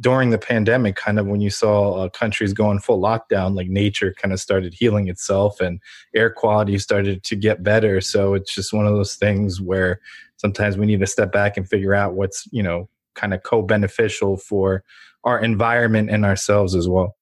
during 0.00 0.30
the 0.30 0.38
pandemic, 0.38 0.96
kind 0.96 1.18
of 1.18 1.26
when 1.26 1.40
you 1.40 1.50
saw 1.50 1.94
uh, 1.94 2.08
countries 2.08 2.52
going 2.52 2.80
full 2.80 3.00
lockdown, 3.00 3.54
like 3.54 3.68
nature 3.68 4.12
kind 4.12 4.32
of 4.32 4.40
started 4.40 4.74
healing 4.74 5.08
itself 5.08 5.60
and 5.60 5.80
air 6.14 6.30
quality 6.30 6.78
started 6.78 7.22
to 7.24 7.36
get 7.36 7.62
better. 7.62 8.00
So 8.00 8.34
it's 8.34 8.52
just 8.52 8.72
one 8.72 8.86
of 8.86 8.94
those 8.94 9.14
things 9.14 9.60
where 9.60 10.00
sometimes 10.36 10.76
we 10.76 10.86
need 10.86 11.00
to 11.00 11.06
step 11.06 11.30
back 11.30 11.56
and 11.56 11.68
figure 11.68 11.94
out 11.94 12.14
what's, 12.14 12.48
you 12.50 12.62
know, 12.62 12.88
kind 13.14 13.32
of 13.32 13.42
co 13.42 13.62
beneficial 13.62 14.36
for 14.36 14.82
our 15.24 15.38
environment 15.38 16.10
and 16.10 16.24
ourselves 16.24 16.74
as 16.74 16.88
well. 16.88 17.16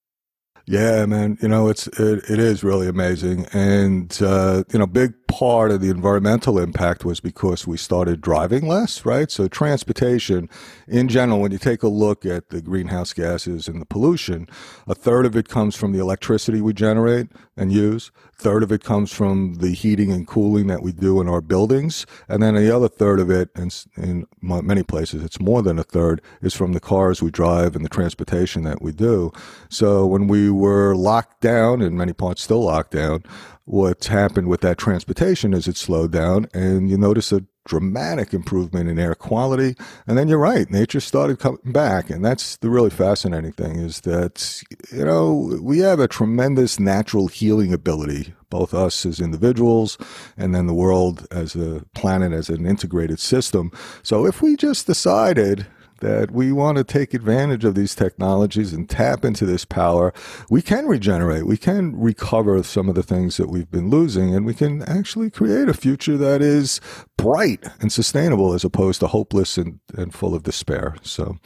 Yeah, 0.66 1.06
man. 1.06 1.38
You 1.40 1.49
know, 1.49 1.68
it's 1.68 1.87
it, 1.87 2.28
it 2.28 2.38
is 2.40 2.64
really 2.64 2.88
amazing, 2.88 3.46
and 3.52 4.16
uh, 4.20 4.64
you 4.73 4.80
know, 4.80 4.87
big 4.87 5.14
part 5.37 5.71
of 5.71 5.83
the 5.83 5.90
environmental 5.90 6.59
impact 6.59 7.05
was 7.05 7.21
because 7.21 7.66
we 7.66 7.76
started 7.76 8.23
driving 8.23 8.66
less, 8.66 9.05
right? 9.05 9.31
So 9.31 9.49
transportation, 9.49 10.49
in 10.88 11.09
general, 11.09 11.43
when 11.43 11.52
you 11.52 11.59
take 11.59 11.83
a 11.83 11.88
look 11.88 12.25
at 12.25 12.49
the 12.49 12.62
greenhouse 12.62 13.12
gases 13.12 13.69
and 13.69 13.78
the 13.78 13.85
pollution, 13.85 14.49
a 14.87 14.95
third 14.95 15.26
of 15.26 15.37
it 15.37 15.47
comes 15.47 15.76
from 15.76 15.93
the 15.93 15.99
electricity 15.99 16.62
we 16.62 16.73
generate 16.73 17.28
and 17.55 17.71
use. 17.71 18.11
A 18.38 18.43
third 18.43 18.62
of 18.62 18.73
it 18.73 18.83
comes 18.83 19.12
from 19.12 19.57
the 19.57 19.73
heating 19.73 20.11
and 20.11 20.26
cooling 20.26 20.69
that 20.69 20.83
we 20.83 20.93
do 20.93 21.21
in 21.21 21.28
our 21.28 21.43
buildings, 21.43 22.07
and 22.31 22.43
then 22.43 22.55
the 22.55 22.75
other 22.75 22.88
third 22.88 23.21
of 23.21 23.31
it, 23.31 23.50
and 23.55 23.85
in 23.99 24.26
many 24.40 24.83
places, 24.83 25.23
it's 25.23 25.38
more 25.38 25.61
than 25.61 25.78
a 25.78 25.85
third, 25.85 26.23
is 26.40 26.55
from 26.55 26.73
the 26.73 26.81
cars 26.81 27.23
we 27.23 27.31
drive 27.31 27.76
and 27.76 27.85
the 27.85 27.90
transportation 27.90 28.62
that 28.62 28.81
we 28.81 28.90
do. 28.90 29.33
So 29.69 30.07
when 30.07 30.28
we 30.28 30.50
were 30.50 30.95
locked 30.95 31.43
down, 31.43 31.83
in 31.83 31.95
many 31.95 32.14
parts 32.14 32.43
still 32.43 32.64
locked 32.64 32.93
down, 32.93 33.23
what's 33.66 34.06
happened 34.06 34.49
with 34.49 34.61
that 34.62 34.78
transportation 34.78 35.52
is 35.52 35.68
it 35.68 35.76
slowed 35.76 36.12
down 36.12 36.49
and 36.54 36.88
you 36.88 36.96
notice 36.96 37.32
a 37.32 37.44
dramatic 37.66 38.32
improvement 38.32 38.88
in 38.88 38.96
air 38.96 39.16
quality. 39.16 39.75
And 40.06 40.16
then 40.16 40.28
you're 40.28 40.38
right, 40.38 40.70
nature 40.70 41.00
started 41.00 41.40
coming 41.40 41.73
back. 41.73 42.08
And 42.08 42.25
that's 42.25 42.56
the 42.58 42.70
really 42.70 42.90
fascinating 42.90 43.50
thing 43.52 43.80
is 43.80 44.02
that, 44.02 44.62
you 44.92 45.04
know, 45.04 45.58
we 45.61 45.80
have 45.80 45.99
a 45.99 46.06
tremendous 46.06 46.78
natural 46.78 47.26
healing 47.26 47.73
ability, 47.73 48.35
both 48.50 48.73
us 48.73 49.04
as 49.04 49.20
individuals 49.20 49.99
and 50.37 50.54
then 50.54 50.68
the 50.68 50.75
world 50.75 51.26
as 51.32 51.56
a 51.56 51.85
planet, 51.92 52.32
as 52.32 52.49
an 52.49 52.66
integrated 52.66 53.18
system. 53.18 53.73
So 54.04 54.26
if 54.26 54.40
we 54.40 54.54
just 54.54 54.87
decided 54.87 55.66
that 56.00 56.30
we 56.30 56.52
want 56.52 56.78
to 56.78 56.84
take 56.84 57.14
advantage 57.14 57.64
of 57.64 57.74
these 57.74 57.94
technologies 57.94 58.72
and 58.72 58.88
tap 58.88 59.24
into 59.24 59.46
this 59.46 59.64
power, 59.64 60.12
we 60.50 60.62
can 60.62 60.86
regenerate. 60.86 61.46
We 61.46 61.56
can 61.56 61.98
recover 61.98 62.62
some 62.62 62.88
of 62.88 62.94
the 62.94 63.02
things 63.02 63.36
that 63.36 63.48
we've 63.48 63.70
been 63.70 63.90
losing, 63.90 64.34
and 64.34 64.44
we 64.46 64.54
can 64.54 64.82
actually 64.82 65.30
create 65.30 65.68
a 65.68 65.74
future 65.74 66.16
that 66.16 66.42
is 66.42 66.80
bright 67.16 67.64
and 67.80 67.92
sustainable 67.92 68.52
as 68.52 68.64
opposed 68.64 69.00
to 69.00 69.06
hopeless 69.06 69.56
and, 69.56 69.80
and 69.96 70.14
full 70.14 70.34
of 70.34 70.42
despair. 70.42 70.96
So, 71.02 71.36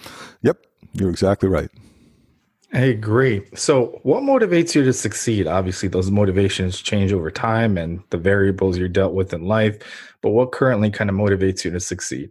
yep, 0.43 0.59
you're 0.93 1.11
exactly 1.11 1.49
right. 1.49 1.71
I 2.73 2.83
agree. 2.83 3.43
So, 3.55 3.99
what 4.05 4.23
motivates 4.23 4.77
you 4.77 4.85
to 4.85 4.93
succeed? 4.93 5.49
Obviously, 5.49 5.89
those 5.89 6.11
motivations 6.11 6.81
change 6.81 7.13
over 7.13 7.29
time 7.31 7.77
and 7.77 8.01
the 8.11 8.17
variables 8.17 8.79
you're 8.79 8.89
dealt 8.89 9.13
with 9.13 9.33
in 9.35 9.45
life. 9.47 9.77
But 10.23 10.31
what 10.31 10.53
currently 10.53 10.91
kind 10.91 11.11
of 11.11 11.17
motivates 11.17 11.65
you 11.65 11.73
to 11.73 11.81
succeed? 11.81 12.31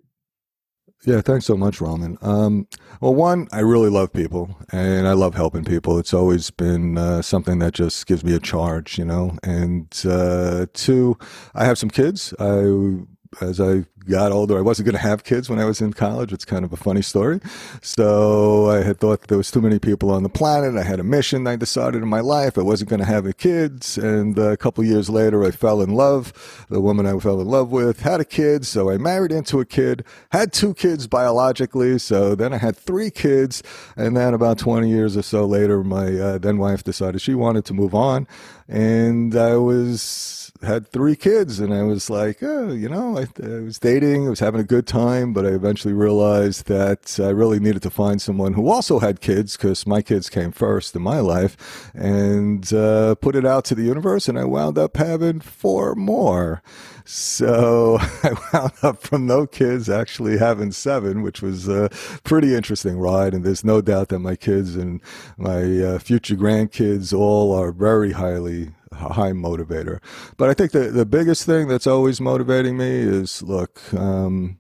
Yeah, 1.06 1.22
thanks 1.22 1.46
so 1.46 1.56
much, 1.56 1.80
Roman. 1.80 2.18
Um, 2.22 2.68
well, 3.00 3.16
one, 3.16 3.48
I 3.54 3.60
really 3.62 3.90
love 3.90 4.12
people 4.12 4.58
and 4.72 5.08
I 5.08 5.14
love 5.14 5.34
helping 5.34 5.64
people. 5.64 5.98
It's 5.98 6.14
always 6.14 6.52
been 6.52 6.98
uh, 6.98 7.22
something 7.22 7.60
that 7.60 7.74
just 7.74 8.06
gives 8.06 8.24
me 8.24 8.36
a 8.36 8.40
charge, 8.40 8.98
you 8.98 9.06
know. 9.06 9.38
And 9.42 9.88
uh, 10.06 10.66
two, 10.74 11.18
I 11.56 11.64
have 11.64 11.78
some 11.78 11.90
kids. 11.90 12.34
I 12.38 13.00
as 13.42 13.62
I 13.62 13.86
got 14.10 14.32
older, 14.32 14.58
I 14.58 14.62
wasn't 14.62 14.88
going 14.88 14.96
to 14.96 15.08
have 15.08 15.24
kids 15.24 15.50
when 15.50 15.60
I 15.60 15.66
was 15.66 15.82
in 15.82 15.94
college. 15.94 16.34
It's 16.34 16.46
kind 16.46 16.66
of 16.66 16.74
a 16.74 16.78
funny 16.78 17.04
story. 17.04 17.40
So 17.82 18.70
I 18.70 18.82
had 18.82 19.00
thought 19.00 19.28
there 19.28 19.38
was 19.38 19.52
too 19.52 19.62
many 19.62 19.78
people 19.78 20.10
on 20.10 20.24
the 20.24 20.30
planet. 20.30 20.76
I 20.76 20.84
had 20.84 21.00
a 21.00 21.04
mission. 21.04 21.46
I 21.46 21.56
decided 21.56 22.02
in 22.02 22.10
my 22.10 22.22
life 22.22 22.58
I 22.58 22.62
wasn't 22.62 22.90
going 22.90 23.02
to 23.02 23.06
have 23.06 23.30
kids. 23.38 23.98
And 23.98 24.38
a 24.38 24.58
couple 24.58 24.84
years 24.84 25.10
later, 25.10 25.44
I 25.44 25.52
fell 25.52 25.82
in 25.82 25.92
love. 25.92 26.66
The 26.70 26.82
woman 26.82 27.06
I 27.06 27.18
fell 27.20 27.40
in 27.40 27.48
love 27.48 27.72
with 27.72 28.02
had 28.02 28.20
a 28.20 28.26
kid. 28.26 28.66
So 28.66 28.90
I 28.90 28.98
married 28.98 29.32
into 29.32 29.60
a 29.60 29.66
kid, 29.66 30.04
had 30.32 30.52
two 30.52 30.74
kids 30.74 31.06
biologically. 31.06 32.00
So 32.00 32.34
then 32.34 32.52
I 32.52 32.58
had 32.58 32.76
three 32.76 33.12
kids. 33.12 33.62
And 33.96 34.18
then 34.18 34.34
about 34.34 34.58
20 34.58 34.90
years 34.90 35.16
or 35.16 35.22
so 35.22 35.46
later, 35.46 35.84
my 35.84 36.18
uh, 36.18 36.38
then 36.40 36.58
wife 36.58 36.84
decided 36.84 37.22
she 37.22 37.36
wanted 37.36 37.66
to 37.66 37.74
move 37.74 37.94
on. 37.94 38.28
And 38.68 39.36
I 39.36 39.56
was 39.58 40.39
had 40.62 40.88
three 40.88 41.16
kids, 41.16 41.60
and 41.60 41.74
I 41.74 41.84
was 41.84 42.10
like, 42.10 42.40
oh, 42.42 42.72
you 42.72 42.90
know, 42.90 43.18
I, 43.18 43.28
I, 43.44 43.60
was 43.62 43.80
dating, 43.80 44.28
I 44.28 44.30
was 44.30 44.40
having 44.40 44.60
a 44.60 44.66
good 44.66 44.88
time, 44.88 45.34
but 45.34 45.46
I 45.46 45.50
eventually 45.50 45.94
realized 45.94 46.68
that 46.68 47.20
I 47.20 47.30
really 47.30 47.60
needed 47.60 47.82
to 47.84 47.90
find 47.90 48.22
someone 48.22 48.54
who 48.54 48.70
also 48.70 49.00
had 49.00 49.22
kids 49.22 49.56
because 49.56 49.88
my 49.88 50.02
kids 50.02 50.30
came 50.30 50.52
first 50.52 50.96
in 50.96 51.02
my 51.02 51.20
life, 51.20 51.92
and 51.94 52.72
uh, 52.74 53.16
put 53.16 53.36
it 53.36 53.46
out 53.46 53.66
to 53.66 53.76
the 53.76 53.84
universe, 53.84 54.28
and 54.28 54.38
I 54.38 54.44
wound 54.44 54.78
up 54.78 54.98
having 54.98 55.40
four 55.40 55.96
more. 55.96 56.62
So 57.06 57.98
I 58.24 58.36
wound 58.54 58.74
up 58.84 59.02
from 59.02 59.26
no 59.26 59.48
kids 59.48 59.90
actually 59.90 60.38
having 60.38 60.72
seven, 60.72 61.24
which 61.24 61.42
was 61.42 61.68
a 61.68 61.90
pretty 62.24 62.54
interesting 62.54 63.00
ride. 63.00 63.34
And 63.34 63.44
there's 63.44 63.64
no 63.64 63.82
doubt 63.82 64.10
that 64.10 64.20
my 64.20 64.36
kids 64.36 64.76
and 64.76 65.02
my 65.36 65.82
uh, 65.82 66.00
future 66.00 66.36
grandkids 66.36 67.12
all 67.12 67.52
are 67.52 67.72
very 67.72 68.12
highly 68.12 68.70
high 69.00 69.32
motivator. 69.32 70.00
But 70.38 70.50
I 70.50 70.54
think 70.54 70.72
the, 70.72 70.92
the 70.92 71.06
biggest 71.06 71.46
thing 71.46 71.68
that's 71.68 71.88
always 71.88 72.22
motivating 72.22 72.78
me 72.78 72.90
is 72.90 73.42
look, 73.42 73.82
um, 73.94 74.60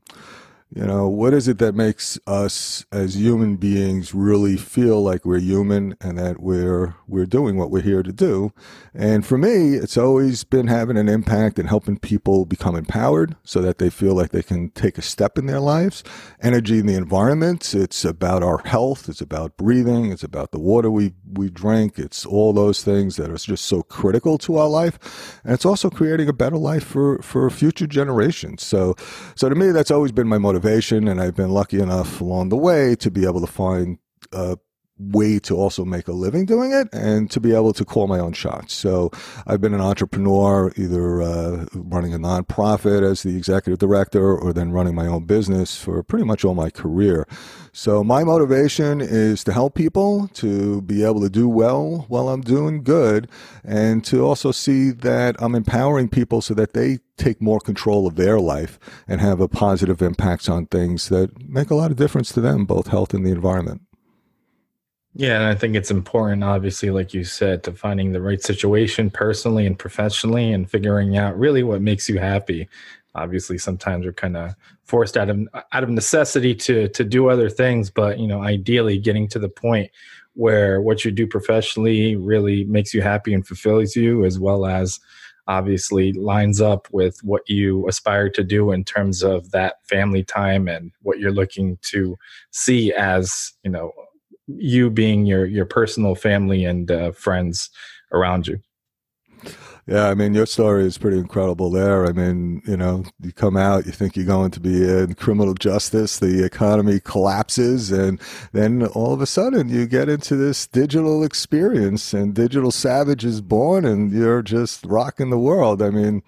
you 0.72 0.86
know, 0.86 1.08
what 1.08 1.34
is 1.34 1.48
it 1.48 1.58
that 1.58 1.74
makes 1.74 2.20
us 2.28 2.86
as 2.92 3.16
human 3.16 3.56
beings 3.56 4.14
really 4.14 4.56
feel 4.56 5.02
like 5.02 5.26
we're 5.26 5.40
human 5.40 5.96
and 6.00 6.16
that 6.20 6.40
we're 6.40 6.94
we're 7.08 7.26
doing 7.26 7.58
what 7.58 7.72
we're 7.72 7.82
here 7.82 8.04
to 8.04 8.14
do? 8.14 8.54
And 8.94 9.26
for 9.26 9.36
me, 9.36 9.74
it's 9.74 9.98
always 9.98 10.44
been 10.44 10.68
having 10.68 10.96
an 10.96 11.10
impact 11.10 11.58
and 11.58 11.68
helping 11.68 11.98
people 11.98 12.46
become 12.46 12.76
empowered 12.76 13.36
so 13.44 13.62
that 13.62 13.80
they 13.80 13.90
feel 13.90 14.14
like 14.14 14.30
they 14.30 14.44
can 14.44 14.70
take 14.70 15.00
a 15.00 15.02
step 15.02 15.40
in 15.40 15.48
their 15.48 15.60
lives. 15.60 16.04
Energy 16.40 16.78
in 16.78 16.86
the 16.86 16.94
environment, 16.94 17.74
it's 17.74 18.06
about 18.06 18.44
our 18.44 18.60
health, 18.60 19.10
it's 19.10 19.22
about 19.22 19.58
breathing, 19.58 20.12
it's 20.12 20.24
about 20.24 20.52
the 20.52 20.60
water 20.60 20.92
we 20.92 21.14
we 21.34 21.50
drink, 21.50 21.98
it's 21.98 22.28
all 22.28 22.54
those 22.54 22.84
things 22.84 23.16
that 23.16 23.32
are 23.32 23.38
just 23.38 23.66
so 23.66 23.82
critical 23.82 24.38
to 24.38 24.58
our 24.58 24.70
life. 24.70 25.40
And 25.44 25.52
it's 25.52 25.66
also 25.66 25.90
creating 25.90 26.30
a 26.30 26.34
better 26.34 26.58
life 26.58 26.84
for 26.84 27.24
for 27.24 27.50
future 27.50 27.88
generations. 27.88 28.64
So 28.64 28.96
so 29.34 29.50
to 29.50 29.56
me 29.56 29.72
that's 29.72 29.90
always 29.90 30.12
been 30.12 30.28
my 30.28 30.38
motivation 30.38 30.59
motivation, 30.60 31.08
and 31.08 31.22
I've 31.22 31.36
been 31.36 31.52
lucky 31.52 31.80
enough 31.80 32.20
along 32.20 32.50
the 32.50 32.58
way 32.58 32.96
to 32.96 33.10
be 33.10 33.26
able 33.26 33.40
to 33.42 33.48
find 33.48 33.98
a 34.34 34.58
way 35.00 35.40
to 35.40 35.56
also 35.56 35.86
make 35.86 36.08
a 36.08 36.12
living 36.12 36.46
doing 36.46 36.72
it 36.72 36.88
and 36.94 37.32
to 37.32 37.40
be 37.40 37.54
able 37.54 37.74
to 37.74 37.86
call 37.86 38.08
my 38.08 38.20
own 38.20 38.34
shots. 38.34 38.74
So 38.74 39.12
I've 39.48 39.62
been 39.62 39.74
an 39.74 39.82
entrepreneur, 39.82 40.72
either 40.76 41.22
uh, 41.22 41.66
running 41.74 42.14
a 42.14 42.20
nonprofit 42.20 43.02
as 43.02 43.24
the 43.24 43.38
executive 43.38 43.80
director 43.80 44.38
or 44.38 44.52
then 44.52 44.72
running 44.72 44.96
my 44.96 45.08
own 45.08 45.26
business 45.26 45.82
for 45.82 46.04
pretty 46.04 46.26
much 46.26 46.44
all 46.44 46.54
my 46.54 46.70
career. 46.70 47.26
So 47.72 48.04
my 48.04 48.24
motivation 48.24 49.00
is 49.00 49.44
to 49.46 49.54
help 49.54 49.74
people 49.76 50.28
to 50.34 50.82
be 50.82 51.04
able 51.04 51.22
to 51.22 51.30
do 51.30 51.48
well 51.48 52.06
while 52.10 52.30
I'm 52.30 52.42
doing 52.42 52.84
good 52.84 53.30
and 53.64 54.04
to 54.06 54.26
also 54.26 54.52
see 54.52 54.90
that 54.92 55.36
I'm 55.40 55.56
empowering 55.56 56.10
people 56.10 56.42
so 56.42 56.54
that 56.56 56.74
they 56.74 57.00
take 57.16 57.42
more 57.42 57.60
control 57.60 58.08
of 58.08 58.16
their 58.16 58.40
life 58.40 58.80
and 59.08 59.22
have 59.22 59.40
a 59.40 59.48
positive 59.48 60.02
impacts 60.02 60.50
on 60.50 60.66
things 60.66 61.10
that 61.10 61.48
make 61.48 61.70
a 61.70 61.76
lot 61.76 61.92
of 61.92 61.98
difference 61.98 62.32
to 62.34 62.42
them, 62.42 62.66
both 62.66 62.88
health 62.88 63.14
and 63.14 63.26
the 63.26 63.32
environment. 63.32 63.82
Yeah, 65.16 65.36
and 65.36 65.46
I 65.46 65.56
think 65.56 65.76
it's 65.76 65.92
important, 65.92 66.44
obviously, 66.44 66.92
like 66.92 67.14
you 67.14 67.24
said, 67.24 67.64
to 67.64 67.74
finding 67.74 68.12
the 68.12 68.22
right 68.22 68.42
situation 68.42 69.10
personally 69.10 69.66
and 69.66 69.78
professionally 69.78 70.54
and 70.54 70.70
figuring 70.70 71.18
out 71.18 71.38
really 71.38 71.64
what 71.64 71.82
makes 71.82 72.08
you 72.08 72.20
happy. 72.20 72.70
Obviously, 73.16 73.58
sometimes 73.58 74.06
we're 74.06 74.14
kind 74.14 74.38
of 74.38 74.54
forced 74.86 75.18
out 75.18 75.30
of 75.30 75.40
out 75.74 75.84
of 75.84 75.90
necessity 75.90 76.54
to 76.56 76.88
to 76.90 77.04
do 77.04 77.28
other 77.28 77.50
things, 77.50 77.90
but 77.90 78.20
you 78.20 78.28
know, 78.28 78.44
ideally 78.44 79.00
getting 79.00 79.28
to 79.30 79.40
the 79.40 79.50
point 79.50 79.90
where 80.36 80.80
what 80.80 81.04
you 81.04 81.12
do 81.12 81.26
professionally 81.28 82.16
really 82.16 82.64
makes 82.66 82.94
you 82.94 83.02
happy 83.02 83.34
and 83.34 83.48
fulfills 83.48 83.96
you 83.96 84.24
as 84.26 84.38
well 84.40 84.66
as 84.66 85.00
obviously 85.48 86.14
lines 86.14 86.62
up 86.62 86.88
with 86.92 87.20
what 87.24 87.42
you 87.50 87.88
aspire 87.90 88.30
to 88.30 88.44
do 88.44 88.72
in 88.72 88.84
terms 88.84 89.24
of 89.24 89.50
that 89.52 89.84
family 89.88 90.24
time 90.24 90.68
and 90.68 90.92
what 91.02 91.18
you're 91.20 91.32
looking 91.32 91.78
to 91.82 92.16
see 92.52 92.94
as 92.94 93.54
you 93.64 93.72
know 93.72 93.92
you 94.58 94.90
being 94.90 95.26
your 95.26 95.46
your 95.46 95.66
personal 95.66 96.16
family 96.16 96.66
and 96.66 96.92
uh, 96.92 97.12
friends 97.12 97.70
around 98.12 98.48
you 98.48 98.60
yeah, 99.90 100.08
I 100.08 100.14
mean, 100.14 100.36
your 100.36 100.46
story 100.46 100.86
is 100.86 101.00
pretty 101.00 101.18
incredible 101.18 101.72
there. 101.72 102.06
I 102.06 102.12
mean, 102.12 102.62
you 102.68 102.78
know, 102.78 103.06
you 103.22 103.32
come 103.32 103.58
out, 103.58 103.88
you 103.88 103.92
think 103.92 104.16
you're 104.16 104.24
going 104.24 104.52
to 104.52 104.60
be 104.60 104.88
in 104.88 105.16
criminal 105.16 105.56
justice, 105.56 106.20
the 106.20 106.46
economy 106.46 107.00
collapses, 107.00 107.92
and 107.92 108.22
then 108.52 108.86
all 108.86 109.14
of 109.14 109.22
a 109.22 109.26
sudden 109.26 109.68
you 109.68 109.88
get 109.88 110.08
into 110.08 110.36
this 110.36 110.68
digital 110.68 111.24
experience, 111.24 112.14
and 112.14 112.36
Digital 112.36 112.70
Savage 112.70 113.26
is 113.26 113.42
born, 113.42 113.84
and 113.84 114.12
you're 114.12 114.44
just 114.44 114.86
rocking 114.86 115.32
the 115.32 115.40
world. 115.40 115.82
I 115.82 115.90
mean, 115.90 116.22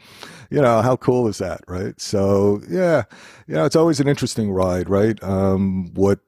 you 0.50 0.60
know, 0.60 0.82
how 0.82 0.96
cool 0.96 1.28
is 1.28 1.38
that, 1.38 1.62
right? 1.68 2.02
So, 2.02 2.64
yeah, 2.68 3.04
you 3.46 3.54
know, 3.54 3.66
it's 3.66 3.76
always 3.76 4.00
an 4.00 4.08
interesting 4.08 4.52
ride, 4.52 4.90
right? 4.90 5.22
Um, 5.24 5.92
what 5.94 6.20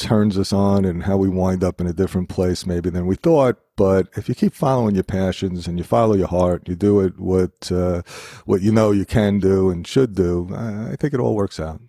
turns 0.00 0.38
us 0.38 0.52
on 0.52 0.84
and 0.84 1.04
how 1.04 1.16
we 1.16 1.28
wind 1.28 1.62
up 1.62 1.80
in 1.80 1.86
a 1.86 1.92
different 1.92 2.28
place 2.28 2.66
maybe 2.66 2.90
than 2.90 3.06
we 3.06 3.16
thought. 3.16 3.58
But 3.76 4.08
if 4.16 4.28
you 4.28 4.34
keep 4.34 4.54
following 4.54 4.94
your 4.94 5.04
passions 5.04 5.66
and 5.66 5.78
you 5.78 5.84
follow 5.84 6.14
your 6.14 6.28
heart, 6.28 6.68
you 6.68 6.74
do 6.74 7.00
it 7.00 7.18
what 7.18 7.70
uh, 7.70 8.02
what 8.44 8.62
you 8.62 8.72
know 8.72 8.90
you 8.90 9.04
can 9.04 9.38
do 9.38 9.70
and 9.70 9.86
should 9.86 10.14
do. 10.14 10.50
I 10.54 10.96
think 10.96 11.14
it 11.14 11.20
all 11.20 11.34
works 11.34 11.60
out. 11.60 11.80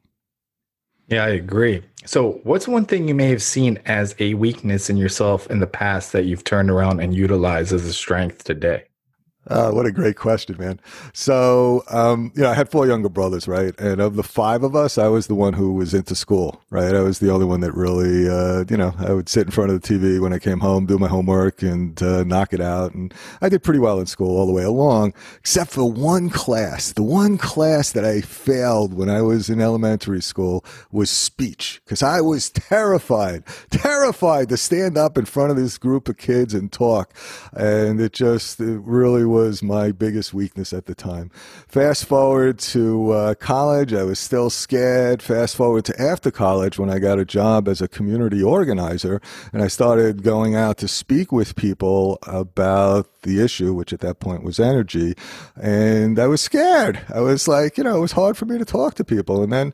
Yeah, 1.08 1.26
I 1.26 1.30
agree. 1.30 1.84
So, 2.06 2.40
what's 2.44 2.70
one 2.70 2.86
thing 2.86 3.10
you 3.10 3.16
may 3.16 3.28
have 3.28 3.44
seen 3.44 3.80
as 3.86 4.16
a 4.20 4.34
weakness 4.36 4.90
in 4.90 4.96
yourself 4.96 5.46
in 5.52 5.60
the 5.60 5.68
past 5.68 6.14
that 6.14 6.24
you've 6.24 6.46
turned 6.46 6.72
around 6.72 7.02
and 7.02 7.14
utilized 7.14 7.74
as 7.74 7.86
a 7.86 7.94
strength 7.94 8.46
today? 8.46 8.86
Uh, 9.48 9.72
what 9.72 9.88
a 9.88 9.92
great 9.92 10.16
question, 10.16 10.56
man. 10.60 10.80
So, 11.14 11.84
um, 11.90 12.32
you 12.36 12.44
know, 12.44 12.52
I 12.52 12.54
had 12.54 12.70
four 12.70 12.86
younger 12.86 13.10
brothers, 13.10 13.48
right? 13.48 13.78
And 13.80 14.00
of 14.00 14.16
the 14.16 14.24
five 14.24 14.62
of 14.62 14.76
us, 14.76 15.00
I 15.00 15.08
was 15.08 15.26
the 15.26 15.34
one 15.34 15.54
who 15.54 15.74
was 15.74 15.96
into 15.96 16.14
school, 16.14 16.62
right? 16.70 16.94
I 16.94 17.02
was 17.02 17.18
the 17.18 17.32
only 17.32 17.46
one 17.46 17.62
that 17.62 17.74
really, 17.74 18.30
uh, 18.30 18.66
you 18.70 18.78
know, 18.78 18.94
I 19.00 19.14
would 19.14 19.28
sit 19.28 19.48
in 19.48 19.52
front 19.52 19.72
of 19.72 19.82
the 19.82 19.88
TV 19.88 20.22
when 20.22 20.32
I 20.32 20.38
came 20.38 20.60
home, 20.60 20.86
do 20.86 21.00
my 21.00 21.08
homework 21.08 21.64
and 21.64 22.02
uh, 22.04 22.24
knock 22.24 22.54
it 22.54 22.62
out. 22.62 22.94
And 22.94 23.12
I 23.42 23.50
did 23.50 23.64
pretty 23.64 23.80
well 23.80 24.00
in 24.00 24.06
school 24.06 24.38
all 24.38 24.46
the 24.46 24.54
way 24.54 24.64
along, 24.64 25.16
except 25.40 25.72
for 25.72 25.92
one 25.92 26.30
class. 26.30 26.92
The 26.92 27.02
one 27.02 27.40
class 27.40 27.92
that 27.94 28.06
I 28.06 28.22
failed 28.22 28.94
when 28.94 29.10
I 29.10 29.24
was 29.24 29.50
in 29.50 29.60
elementary 29.60 30.22
school 30.22 30.64
was 30.92 31.10
speech 31.10 31.82
because 31.84 32.04
I 32.04 32.22
was 32.22 32.52
terrified, 32.52 33.44
terrified 33.72 34.50
to 34.50 34.58
stand 34.58 35.00
up 35.00 35.18
in 35.18 35.26
front 35.26 35.50
of 35.50 35.58
this 35.58 35.80
group 35.80 36.08
of 36.10 36.18
kids 36.18 36.54
and 36.54 36.72
talk. 36.72 37.12
And 37.54 38.00
it 38.00 38.14
just, 38.14 38.60
it 38.60 38.80
really 38.84 39.31
was 39.32 39.64
my 39.64 39.92
biggest 39.94 40.34
weakness 40.34 40.74
at 40.74 40.86
the 40.86 40.94
time. 40.94 41.32
Fast 41.68 42.06
forward 42.06 42.60
to 42.60 43.12
uh, 43.12 43.34
college, 43.36 43.94
I 43.94 44.04
was 44.04 44.20
still 44.20 44.50
scared. 44.50 45.22
Fast 45.22 45.56
forward 45.56 45.86
to 45.86 46.02
after 46.02 46.30
college 46.32 46.78
when 46.78 46.90
I 46.90 47.00
got 47.00 47.18
a 47.18 47.26
job 47.26 47.70
as 47.70 47.82
a 47.82 47.88
community 47.88 48.44
organizer 48.44 49.22
and 49.54 49.64
I 49.64 49.68
started 49.68 50.22
going 50.22 50.56
out 50.56 50.78
to 50.80 50.88
speak 50.88 51.32
with 51.32 51.56
people 51.56 52.20
about 52.24 53.08
the 53.22 53.42
issue, 53.42 53.74
which 53.74 53.94
at 53.94 54.02
that 54.02 54.20
point 54.20 54.44
was 54.44 54.60
energy. 54.60 55.16
And 55.56 56.20
I 56.20 56.28
was 56.28 56.42
scared. 56.42 57.00
I 57.14 57.22
was 57.22 57.48
like, 57.48 57.78
you 57.78 57.84
know, 57.84 57.98
it 57.98 58.02
was 58.02 58.12
hard 58.12 58.36
for 58.36 58.46
me 58.46 58.58
to 58.58 58.66
talk 58.66 58.96
to 58.96 59.04
people. 59.04 59.42
And 59.42 59.54
then 59.54 59.74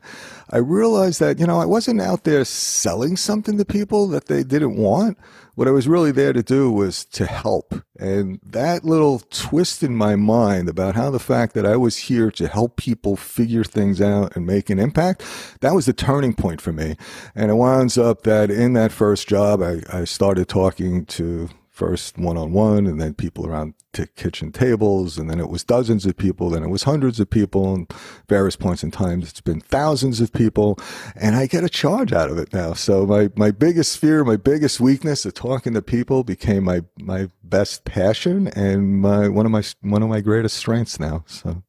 I 0.50 0.58
realized 0.58 1.20
that, 1.20 1.38
you 1.38 1.46
know, 1.46 1.60
I 1.60 1.66
wasn't 1.66 2.00
out 2.00 2.24
there 2.24 2.44
selling 2.44 3.16
something 3.16 3.58
to 3.58 3.64
people 3.64 4.06
that 4.08 4.26
they 4.26 4.44
didn't 4.44 4.76
want 4.76 5.18
what 5.58 5.66
I 5.66 5.72
was 5.72 5.88
really 5.88 6.12
there 6.12 6.32
to 6.32 6.42
do 6.44 6.70
was 6.70 7.04
to 7.06 7.26
help. 7.26 7.74
And 7.98 8.38
that 8.44 8.84
little 8.84 9.18
twist 9.18 9.82
in 9.82 9.96
my 9.96 10.14
mind 10.14 10.68
about 10.68 10.94
how 10.94 11.10
the 11.10 11.18
fact 11.18 11.54
that 11.54 11.66
I 11.66 11.74
was 11.74 11.96
here 11.96 12.30
to 12.30 12.46
help 12.46 12.76
people 12.76 13.16
figure 13.16 13.64
things 13.64 14.00
out 14.00 14.36
and 14.36 14.46
make 14.46 14.70
an 14.70 14.78
impact, 14.78 15.24
that 15.60 15.74
was 15.74 15.86
the 15.86 15.92
turning 15.92 16.32
point 16.32 16.60
for 16.60 16.72
me. 16.72 16.94
And 17.34 17.50
it 17.50 17.54
winds 17.54 17.98
up 17.98 18.22
that 18.22 18.52
in 18.52 18.74
that 18.74 18.92
first 18.92 19.26
job, 19.26 19.60
I, 19.60 19.80
I 19.92 20.04
started 20.04 20.48
talking 20.48 21.04
to 21.06 21.48
first 21.78 22.18
one 22.18 22.36
on 22.36 22.52
one, 22.52 22.88
and 22.88 23.00
then 23.00 23.14
people 23.14 23.46
around 23.46 23.72
t- 23.92 24.06
kitchen 24.16 24.50
tables, 24.50 25.16
and 25.16 25.30
then 25.30 25.38
it 25.38 25.48
was 25.48 25.62
dozens 25.62 26.04
of 26.04 26.16
people, 26.16 26.50
then 26.50 26.64
it 26.64 26.70
was 26.70 26.82
hundreds 26.82 27.20
of 27.20 27.30
people, 27.30 27.72
and 27.72 27.94
various 28.28 28.56
points 28.56 28.82
in 28.82 28.90
time 28.90 29.22
it's 29.22 29.40
been 29.40 29.60
thousands 29.60 30.20
of 30.20 30.32
people, 30.32 30.76
and 31.14 31.36
I 31.36 31.46
get 31.46 31.62
a 31.62 31.68
charge 31.68 32.12
out 32.12 32.30
of 32.30 32.38
it 32.38 32.52
now. 32.52 32.72
So 32.72 33.06
my 33.06 33.30
my 33.36 33.52
biggest 33.52 33.96
fear, 33.98 34.24
my 34.24 34.36
biggest 34.36 34.80
weakness 34.80 35.24
of 35.24 35.34
talking 35.34 35.72
to 35.74 35.82
people 35.82 36.24
became 36.24 36.64
my 36.64 36.82
my 36.98 37.30
best 37.44 37.84
passion 37.84 38.48
and 38.48 39.00
my 39.00 39.28
one 39.28 39.46
of 39.46 39.52
my 39.52 39.62
one 39.80 40.02
of 40.02 40.08
my 40.08 40.20
greatest 40.20 40.56
strengths 40.56 40.98
now. 40.98 41.24
So. 41.26 41.62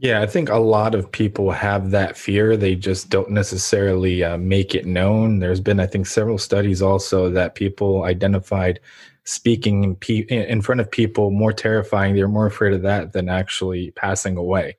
Yeah, 0.00 0.20
I 0.20 0.26
think 0.26 0.48
a 0.48 0.56
lot 0.58 0.94
of 0.94 1.10
people 1.10 1.50
have 1.52 1.90
that 1.92 2.16
fear. 2.16 2.56
They 2.56 2.74
just 2.74 3.10
don't 3.10 3.30
necessarily 3.30 4.24
uh, 4.24 4.36
make 4.36 4.74
it 4.74 4.86
known. 4.86 5.38
There's 5.38 5.60
been, 5.60 5.80
I 5.80 5.86
think, 5.86 6.06
several 6.06 6.36
studies 6.36 6.82
also 6.82 7.30
that 7.30 7.54
people 7.54 8.02
identified 8.02 8.80
speaking 9.24 9.84
in, 9.84 9.96
pe- 9.96 10.26
in 10.26 10.60
front 10.62 10.80
of 10.80 10.90
people 10.90 11.30
more 11.30 11.52
terrifying. 11.52 12.14
They're 12.14 12.28
more 12.28 12.46
afraid 12.46 12.74
of 12.74 12.82
that 12.82 13.12
than 13.12 13.28
actually 13.28 13.92
passing 13.92 14.36
away. 14.36 14.76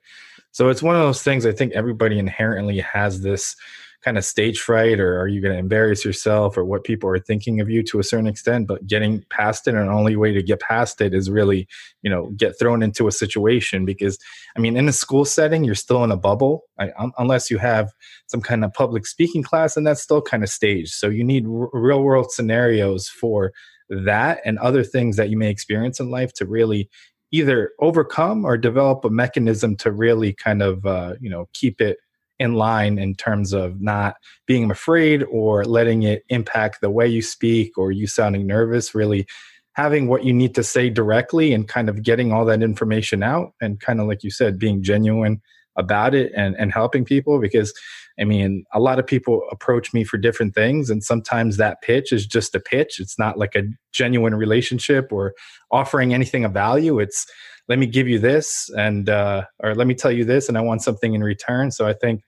So 0.52 0.68
it's 0.68 0.82
one 0.82 0.94
of 0.96 1.02
those 1.02 1.22
things. 1.22 1.46
I 1.46 1.52
think 1.52 1.72
everybody 1.72 2.18
inherently 2.18 2.78
has 2.80 3.22
this 3.22 3.56
kind 4.04 4.18
of 4.18 4.24
stage 4.24 4.60
fright 4.60 5.00
or 5.00 5.20
are 5.20 5.28
you 5.28 5.40
going 5.40 5.52
to 5.52 5.58
embarrass 5.58 6.04
yourself 6.04 6.56
or 6.56 6.64
what 6.64 6.84
people 6.84 7.08
are 7.08 7.18
thinking 7.18 7.60
of 7.60 7.68
you 7.68 7.82
to 7.84 7.98
a 7.98 8.04
certain 8.04 8.26
extent? 8.26 8.66
But 8.66 8.86
getting 8.86 9.24
past 9.30 9.66
it 9.66 9.74
and 9.74 9.90
only 9.90 10.16
way 10.16 10.32
to 10.32 10.42
get 10.42 10.60
past 10.60 11.00
it 11.00 11.14
is 11.14 11.30
really 11.30 11.66
you 12.02 12.10
know 12.10 12.30
get 12.36 12.58
thrown 12.58 12.82
into 12.82 13.08
a 13.08 13.12
situation 13.12 13.84
because 13.84 14.18
i 14.56 14.60
mean 14.60 14.76
in 14.76 14.88
a 14.88 14.92
school 14.92 15.24
setting 15.24 15.64
you're 15.64 15.74
still 15.74 16.04
in 16.04 16.12
a 16.12 16.16
bubble. 16.16 16.62
I, 16.78 16.90
um, 16.98 17.12
unless 17.18 17.50
you 17.50 17.58
have 17.58 17.92
some 18.26 18.40
kind 18.40 18.64
of 18.64 18.72
public 18.72 19.06
speaking 19.06 19.42
class 19.42 19.76
and 19.76 19.86
that's 19.86 20.02
still 20.02 20.22
kind 20.22 20.42
of 20.42 20.48
staged. 20.48 20.92
So 20.92 21.08
you 21.08 21.24
need 21.24 21.46
r- 21.46 21.70
real 21.72 22.02
world 22.02 22.30
scenarios 22.30 23.08
for 23.08 23.52
that 23.88 24.40
and 24.44 24.58
other 24.58 24.82
things 24.84 25.16
that 25.16 25.30
you 25.30 25.36
may 25.36 25.50
experience 25.50 26.00
in 26.00 26.10
life 26.10 26.32
to 26.34 26.46
really 26.46 26.88
either 27.32 27.72
overcome 27.80 28.44
or 28.44 28.56
develop 28.56 29.04
a 29.04 29.10
mechanism 29.10 29.76
to 29.76 29.90
really 29.90 30.32
kind 30.32 30.62
of 30.62 30.84
uh, 30.86 31.14
you 31.20 31.30
know 31.30 31.48
keep 31.52 31.80
it 31.80 31.98
in 32.38 32.54
line 32.54 32.98
in 32.98 33.14
terms 33.14 33.52
of 33.52 33.80
not 33.80 34.16
being 34.46 34.70
afraid 34.70 35.22
or 35.24 35.64
letting 35.64 36.02
it 36.02 36.24
impact 36.28 36.80
the 36.80 36.90
way 36.90 37.06
you 37.06 37.22
speak 37.22 37.76
or 37.78 37.90
you 37.90 38.06
sounding 38.06 38.46
nervous 38.46 38.94
really 38.94 39.26
having 39.72 40.08
what 40.08 40.24
you 40.24 40.32
need 40.32 40.54
to 40.54 40.62
say 40.62 40.88
directly 40.88 41.52
and 41.52 41.68
kind 41.68 41.88
of 41.88 42.02
getting 42.02 42.32
all 42.32 42.44
that 42.44 42.62
information 42.62 43.22
out 43.22 43.52
and 43.60 43.80
kind 43.80 44.00
of 44.00 44.06
like 44.06 44.22
you 44.22 44.30
said 44.30 44.58
being 44.58 44.82
genuine 44.82 45.40
about 45.76 46.14
it 46.14 46.32
and, 46.34 46.56
and 46.56 46.72
helping 46.72 47.04
people 47.04 47.38
because 47.38 47.72
i 48.18 48.24
mean 48.24 48.64
a 48.72 48.80
lot 48.80 48.98
of 48.98 49.06
people 49.06 49.42
approach 49.50 49.92
me 49.92 50.04
for 50.04 50.16
different 50.16 50.54
things 50.54 50.88
and 50.88 51.04
sometimes 51.04 51.56
that 51.56 51.82
pitch 51.82 52.12
is 52.12 52.26
just 52.26 52.54
a 52.54 52.60
pitch. 52.60 53.00
It's 53.00 53.18
not 53.18 53.38
like 53.38 53.54
a 53.54 53.62
genuine 53.92 54.34
relationship 54.34 55.10
or 55.10 55.34
offering 55.70 56.12
anything 56.12 56.44
of 56.44 56.52
value. 56.52 56.98
It's 56.98 57.26
let 57.68 57.78
me 57.78 57.86
give 57.86 58.08
you 58.08 58.18
this 58.18 58.70
and 58.76 59.08
uh, 59.08 59.44
or 59.62 59.74
let 59.74 59.86
me 59.86 59.94
tell 59.94 60.12
you 60.12 60.24
this 60.24 60.48
and 60.48 60.56
i 60.56 60.60
want 60.60 60.82
something 60.82 61.14
in 61.14 61.22
return. 61.22 61.70
So 61.70 61.86
i 61.86 61.92
think 61.92 62.22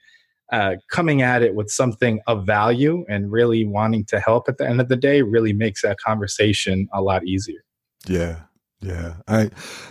uh, 0.51 0.77
coming 0.91 1.21
at 1.21 1.43
it 1.43 1.55
with 1.55 1.71
something 1.71 2.21
of 2.27 2.47
value 2.47 3.05
and 3.09 3.31
really 3.31 3.67
wanting 3.67 4.05
to 4.07 4.19
help 4.19 4.49
at 4.49 4.57
the 4.57 4.67
end 4.67 4.81
of 4.81 4.89
the 4.89 4.97
day 4.97 5.21
really 5.21 5.53
makes 5.53 5.83
that 5.83 5.99
conversation 6.01 6.89
a 6.95 7.03
lot 7.03 7.27
easier. 7.27 7.61
Yeah 8.07 8.41
yeah. 8.81 9.15
I 9.27 9.51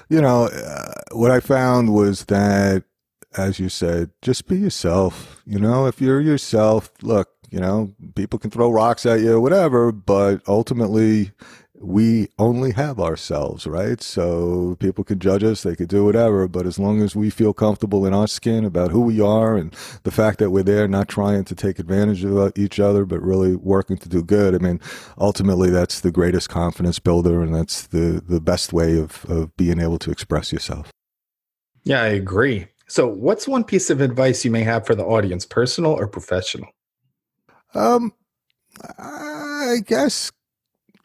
you 0.09 0.21
know 0.21 0.45
uh, 0.45 0.93
what 1.11 1.31
i 1.31 1.39
found 1.39 1.93
was 1.93 2.25
that 2.25 2.83
as 3.37 3.59
you 3.59 3.69
said 3.69 4.11
just 4.21 4.47
be 4.47 4.57
yourself. 4.57 5.41
You 5.45 5.59
know 5.59 5.85
if 5.85 6.01
you're 6.01 6.21
yourself 6.21 6.91
look 7.01 7.29
you 7.49 7.59
know 7.59 7.93
people 8.15 8.39
can 8.39 8.51
throw 8.51 8.69
rocks 8.71 9.05
at 9.05 9.21
you 9.21 9.39
whatever 9.39 9.91
but 9.91 10.41
ultimately 10.47 11.31
we 11.79 12.29
only 12.39 12.71
have 12.71 12.99
ourselves, 12.99 13.67
right? 13.67 14.01
So 14.01 14.75
people 14.79 15.03
can 15.03 15.19
judge 15.19 15.43
us, 15.43 15.63
they 15.63 15.75
could 15.75 15.89
do 15.89 16.05
whatever, 16.05 16.47
but 16.47 16.65
as 16.65 16.79
long 16.79 17.01
as 17.01 17.15
we 17.15 17.29
feel 17.29 17.53
comfortable 17.53 18.05
in 18.05 18.13
our 18.13 18.27
skin 18.27 18.65
about 18.65 18.91
who 18.91 19.01
we 19.01 19.21
are 19.21 19.55
and 19.55 19.73
the 20.03 20.11
fact 20.11 20.39
that 20.39 20.49
we're 20.49 20.63
there, 20.63 20.87
not 20.87 21.07
trying 21.07 21.43
to 21.45 21.55
take 21.55 21.79
advantage 21.79 22.23
of 22.23 22.37
uh, 22.37 22.51
each 22.55 22.79
other, 22.79 23.05
but 23.05 23.21
really 23.21 23.55
working 23.55 23.97
to 23.97 24.09
do 24.09 24.23
good, 24.23 24.55
I 24.55 24.57
mean, 24.57 24.79
ultimately 25.17 25.69
that's 25.69 25.99
the 25.99 26.11
greatest 26.11 26.49
confidence 26.49 26.99
builder 26.99 27.41
and 27.41 27.53
that's 27.53 27.87
the, 27.87 28.23
the 28.27 28.41
best 28.41 28.73
way 28.73 28.97
of, 28.97 29.25
of 29.25 29.55
being 29.55 29.79
able 29.79 29.99
to 29.99 30.11
express 30.11 30.51
yourself. 30.51 30.91
Yeah, 31.83 32.01
I 32.01 32.07
agree. 32.07 32.67
So, 32.87 33.07
what's 33.07 33.47
one 33.47 33.63
piece 33.63 33.89
of 33.89 34.01
advice 34.01 34.45
you 34.45 34.51
may 34.51 34.63
have 34.63 34.85
for 34.85 34.95
the 34.95 35.03
audience, 35.05 35.45
personal 35.45 35.91
or 35.91 36.07
professional? 36.07 36.69
Um, 37.73 38.13
I 38.97 39.77
guess 39.85 40.31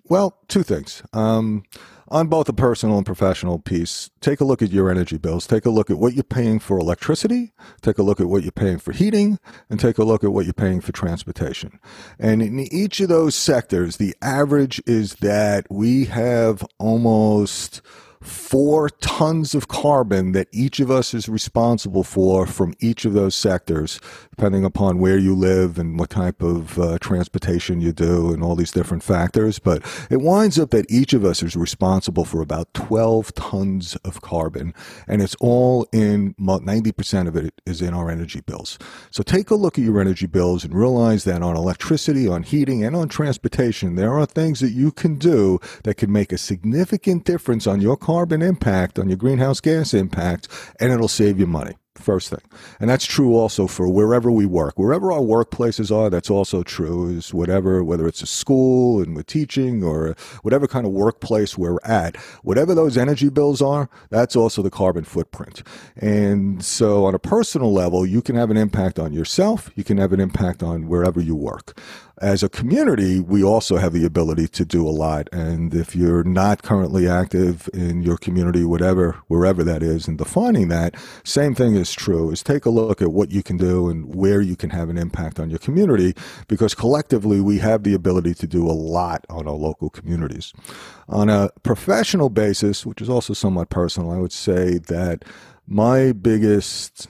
well, 0.09 0.39
two 0.49 0.63
things. 0.63 1.03
Um, 1.13 1.65
on 2.09 2.27
both 2.27 2.47
the 2.47 2.53
personal 2.53 2.99
and 2.99 3.07
professional 3.07 3.59
piece, 3.59 4.11
take 4.21 4.41
a 4.41 4.45
look 4.45 4.61
at 4.61 4.71
your 4.71 4.91
energy 4.91 5.17
bills. 5.17 5.47
Take 5.47 5.65
a 5.65 5.71
look 5.71 5.89
at 5.89 5.99
what 5.99 6.13
you're 6.13 6.23
paying 6.23 6.59
for 6.59 6.79
electricity. 6.79 7.53
Take 7.81 7.97
a 7.97 8.03
look 8.03 8.21
at 8.21 8.27
what 8.27 8.43
you're 8.43 8.53
paying 8.53 8.79
for 8.79 8.93
heating 8.93 9.39
and 9.71 9.81
take 9.81 9.97
a 9.97 10.05
look 10.05 10.23
at 10.23 10.31
what 10.31 10.45
you're 10.45 10.53
paying 10.53 10.83
for 10.83 10.93
transportation. 10.93 11.79
And 12.19 12.43
in 12.43 12.61
each 12.61 13.01
of 13.01 13.09
those 13.09 13.35
sectors, 13.35 13.97
the 13.97 14.15
average 14.21 14.83
is 14.87 15.15
that 15.17 15.67
we 15.71 16.05
have 16.05 16.67
almost 16.79 17.81
four 18.23 18.89
tons 18.89 19.55
of 19.55 19.69
carbon 19.69 20.33
that 20.33 20.49
each 20.53 20.81
of 20.81 20.91
us 20.91 21.13
is 21.13 21.29
responsible 21.29 22.05
for 22.05 22.47
from 22.47 22.75
each 22.81 23.05
of 23.05 23.13
those 23.13 23.35
sectors, 23.35 24.01
depending 24.31 24.65
upon 24.65 24.99
where 24.99 25.19
you 25.19 25.35
live 25.35 25.79
and 25.79 25.99
what 25.99 26.11
type 26.11 26.43
of 26.43 26.79
uh, 26.79 26.99
transportation 27.01 27.81
you 27.81 27.93
do 27.93 28.33
and 28.33 28.43
all 28.43 28.55
these 28.55 28.71
different 28.71 29.03
factors. 29.03 29.59
But 29.59 29.83
it 30.11 30.21
winds 30.21 30.59
up 30.59 30.71
that 30.71 30.91
each 30.91 31.13
of 31.13 31.25
us 31.25 31.43
is 31.43 31.57
responsible 31.57 32.25
for 32.25 32.41
about 32.41 32.73
12 32.75 33.35
tons 33.35 33.97
of 33.97 34.21
carbon, 34.21 34.73
and 35.09 35.21
it's 35.21 35.37
all 35.41 35.87
in 35.93 36.35
90% 36.35 37.29
of 37.29 37.37
it 37.37 37.61
is 37.67 37.83
in 37.83 37.93
our 37.93 38.11
energy 38.11 38.41
bills. 38.41 38.79
So 39.11 39.23
take 39.23 39.51
a 39.51 39.57
look 39.57 39.79
at 39.79 39.85
your 39.85 40.01
energy 40.01 40.27
bills 40.27 40.65
and 40.65 40.75
realize 40.75 41.25
that 41.25 41.43
on 41.43 41.57
electricity, 41.57 42.29
on 42.29 42.45
heating, 42.45 42.85
and 42.85 42.95
on 42.95 43.09
transportation, 43.09 43.97
there 43.97 44.17
are 44.17 44.27
things 44.27 44.61
that 44.61 44.71
you 44.71 44.93
can 44.93 45.17
do 45.17 45.59
that 45.85 45.97
can 45.97 46.13
make 46.13 46.33
a 46.33 46.39
significant 46.39 47.25
difference 47.25 47.67
on 47.67 47.81
your 47.81 47.97
carbon 47.97 48.12
carbon 48.13 48.43
impact, 48.43 48.99
on 48.99 49.09
your 49.09 49.17
greenhouse 49.17 49.59
gas 49.59 49.95
impact, 49.95 50.47
and 50.79 50.93
it'll 50.93 51.09
save 51.09 51.41
you 51.41 51.47
money. 51.47 51.73
First 51.95 52.31
thing. 52.31 52.41
And 52.81 52.89
that's 52.89 53.05
true 53.05 53.37
also 53.37 53.67
for 53.67 53.87
wherever 53.87 54.31
we 54.31 54.47
work. 54.47 54.79
Wherever 54.79 55.13
our 55.13 55.21
workplaces 55.21 55.95
are, 55.95 56.09
that's 56.09 56.31
also 56.31 56.63
true 56.63 57.09
is 57.09 57.35
whatever, 57.35 57.85
whether 57.85 58.07
it's 58.07 58.23
a 58.23 58.27
school 58.27 59.03
and 59.03 59.15
we're 59.15 59.23
teaching 59.23 59.85
or 59.85 60.17
whatever 60.41 60.67
kind 60.67 60.87
of 60.87 60.93
workplace 60.93 61.59
we're 61.59 61.79
at, 61.85 62.17
whatever 62.43 62.75
those 62.75 62.97
energy 62.97 63.29
bills 63.29 63.61
are, 63.61 63.91
that's 64.09 64.35
also 64.35 64.63
the 64.63 64.71
carbon 64.71 65.05
footprint. 65.05 65.63
And 65.95 66.65
so 66.65 67.05
on 67.05 67.15
a 67.15 67.19
personal 67.19 67.73
level, 67.73 68.07
you 68.07 68.23
can 68.23 68.37
have 68.37 68.51
an 68.51 68.57
impact 68.57 68.99
on 68.99 69.13
yourself. 69.13 69.71
You 69.75 69.85
can 69.85 69.99
have 69.99 70.15
an 70.15 70.21
impact 70.21 70.63
on 70.63 70.89
wherever 70.89 71.21
you 71.21 71.37
work 71.37 71.79
as 72.23 72.45
a 72.45 72.49
community, 72.49 73.19
we 73.19 73.43
also 73.43 73.77
have 73.79 73.93
the 73.93 74.05
ability 74.05 74.47
to 74.47 74.65
do 74.65 74.87
a 74.87 74.91
lot. 74.91 75.29
And 75.33 75.75
if 75.75 75.97
you're 75.97 76.23
not 76.23 76.63
currently 76.63 77.09
active 77.09 77.69
in 77.75 78.03
your 78.03 78.17
community, 78.17 78.65
whatever, 78.65 79.17
wherever 79.27 79.65
that 79.65 79.83
is, 79.83 80.07
and 80.07 80.17
defining 80.17 80.69
that, 80.69 80.95
same 81.25 81.55
thing 81.55 81.75
is 81.83 81.93
true, 81.93 82.31
is 82.31 82.43
take 82.43 82.65
a 82.65 82.71
look 82.71 83.03
at 83.03 83.13
what 83.13 83.31
you 83.31 83.43
can 83.43 83.59
do 83.59 83.91
and 83.91 84.15
where 84.15 84.41
you 84.41 84.57
can 84.57 84.71
have 84.71 84.89
an 84.89 84.97
impact 84.97 85.39
on 85.39 85.51
your 85.51 85.59
community, 85.59 86.15
because 86.49 86.75
collectively 86.75 87.41
we 87.41 87.59
have 87.59 87.83
the 87.83 87.93
ability 87.93 88.33
to 88.35 88.47
do 88.47 88.67
a 88.67 88.73
lot 88.73 89.27
on 89.29 89.47
our 89.47 89.55
local 89.55 89.91
communities. 89.91 90.55
On 91.09 91.29
a 91.29 91.51
professional 91.63 92.31
basis, 92.31 92.87
which 92.87 93.03
is 93.03 93.11
also 93.11 93.35
somewhat 93.35 93.69
personal, 93.69 94.11
I 94.11 94.19
would 94.19 94.33
say 94.33 94.79
that 94.79 95.25
my 95.67 96.13
biggest 96.13 97.09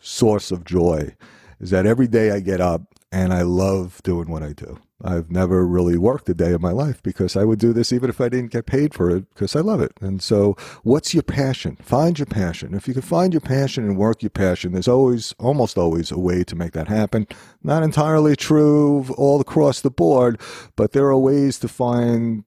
source 0.00 0.50
of 0.50 0.64
joy 0.64 1.14
is 1.60 1.70
that 1.70 1.86
every 1.86 2.08
day 2.08 2.32
I 2.32 2.40
get 2.40 2.60
up 2.60 2.97
and 3.10 3.32
I 3.32 3.42
love 3.42 4.00
doing 4.02 4.30
what 4.30 4.42
I 4.42 4.52
do. 4.52 4.78
I've 5.02 5.30
never 5.30 5.64
really 5.64 5.96
worked 5.96 6.28
a 6.28 6.34
day 6.34 6.52
of 6.52 6.60
my 6.60 6.72
life 6.72 7.00
because 7.02 7.36
I 7.36 7.44
would 7.44 7.60
do 7.60 7.72
this 7.72 7.92
even 7.92 8.10
if 8.10 8.20
I 8.20 8.28
didn't 8.28 8.50
get 8.50 8.66
paid 8.66 8.94
for 8.94 9.08
it 9.10 9.28
because 9.32 9.54
I 9.54 9.60
love 9.60 9.80
it. 9.80 9.92
And 10.00 10.20
so, 10.20 10.56
what's 10.82 11.14
your 11.14 11.22
passion? 11.22 11.76
Find 11.80 12.18
your 12.18 12.26
passion. 12.26 12.74
If 12.74 12.88
you 12.88 12.94
can 12.94 13.02
find 13.02 13.32
your 13.32 13.40
passion 13.40 13.84
and 13.84 13.96
work 13.96 14.22
your 14.22 14.30
passion, 14.30 14.72
there's 14.72 14.88
always, 14.88 15.34
almost 15.38 15.78
always, 15.78 16.10
a 16.10 16.18
way 16.18 16.42
to 16.42 16.56
make 16.56 16.72
that 16.72 16.88
happen. 16.88 17.28
Not 17.62 17.84
entirely 17.84 18.34
true 18.34 19.06
all 19.16 19.40
across 19.40 19.80
the 19.80 19.90
board, 19.90 20.40
but 20.74 20.92
there 20.92 21.06
are 21.06 21.18
ways 21.18 21.60
to 21.60 21.68
find 21.68 22.42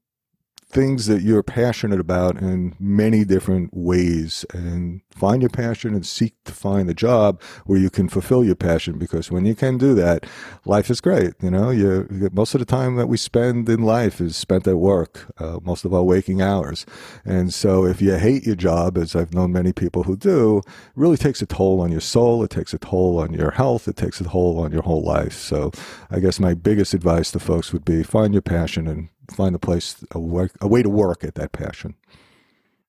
things 0.71 1.07
that 1.07 1.21
you're 1.21 1.43
passionate 1.43 1.99
about 1.99 2.37
in 2.37 2.75
many 2.79 3.25
different 3.25 3.71
ways. 3.73 4.45
And 4.53 5.01
find 5.13 5.41
your 5.41 5.49
passion 5.49 5.93
and 5.93 6.05
seek 6.05 6.33
to 6.45 6.51
find 6.51 6.89
a 6.89 6.93
job 6.93 7.41
where 7.65 7.77
you 7.77 7.89
can 7.89 8.07
fulfill 8.07 8.43
your 8.43 8.55
passion 8.55 8.97
because 8.97 9.29
when 9.29 9.45
you 9.45 9.53
can 9.53 9.77
do 9.77 9.93
that 9.93 10.25
life 10.65 10.89
is 10.89 11.01
great 11.01 11.33
you 11.41 11.51
know? 11.51 11.69
You 11.69 12.07
most 12.31 12.55
of 12.55 12.59
the 12.59 12.65
time 12.65 12.95
that 12.95 13.07
we 13.07 13.17
spend 13.17 13.67
in 13.69 13.83
life 13.83 14.21
is 14.21 14.35
spent 14.35 14.67
at 14.67 14.77
work 14.77 15.31
uh, 15.37 15.59
most 15.61 15.85
of 15.85 15.93
our 15.93 16.03
waking 16.03 16.41
hours. 16.41 16.85
And 17.25 17.53
so 17.53 17.85
if 17.85 18.01
you 18.01 18.15
hate 18.15 18.45
your 18.45 18.55
job 18.55 18.97
as 18.97 19.15
i've 19.15 19.33
known 19.33 19.51
many 19.51 19.73
people 19.73 20.03
who 20.03 20.15
do 20.15 20.59
it 20.59 20.65
really 20.95 21.17
takes 21.17 21.41
a 21.41 21.45
toll 21.45 21.81
on 21.81 21.91
your 21.91 22.01
soul 22.01 22.43
it 22.43 22.49
takes 22.49 22.73
a 22.73 22.79
toll 22.79 23.19
on 23.19 23.33
your 23.33 23.51
health 23.51 23.87
it 23.87 23.97
takes 23.97 24.21
a 24.21 24.23
toll 24.23 24.59
on 24.59 24.71
your 24.71 24.83
whole 24.83 25.03
life. 25.03 25.33
So 25.33 25.71
i 26.09 26.19
guess 26.19 26.39
my 26.39 26.53
biggest 26.53 26.93
advice 26.93 27.31
to 27.31 27.39
folks 27.39 27.73
would 27.73 27.85
be 27.85 28.03
find 28.03 28.33
your 28.33 28.41
passion 28.41 28.87
and 28.87 29.09
find 29.31 29.55
a 29.55 29.59
place, 29.59 30.03
a, 30.11 30.19
work, 30.19 30.51
a 30.61 30.67
way 30.67 30.83
to 30.83 30.89
work 30.89 31.23
at 31.23 31.35
that 31.35 31.51
passion. 31.51 31.95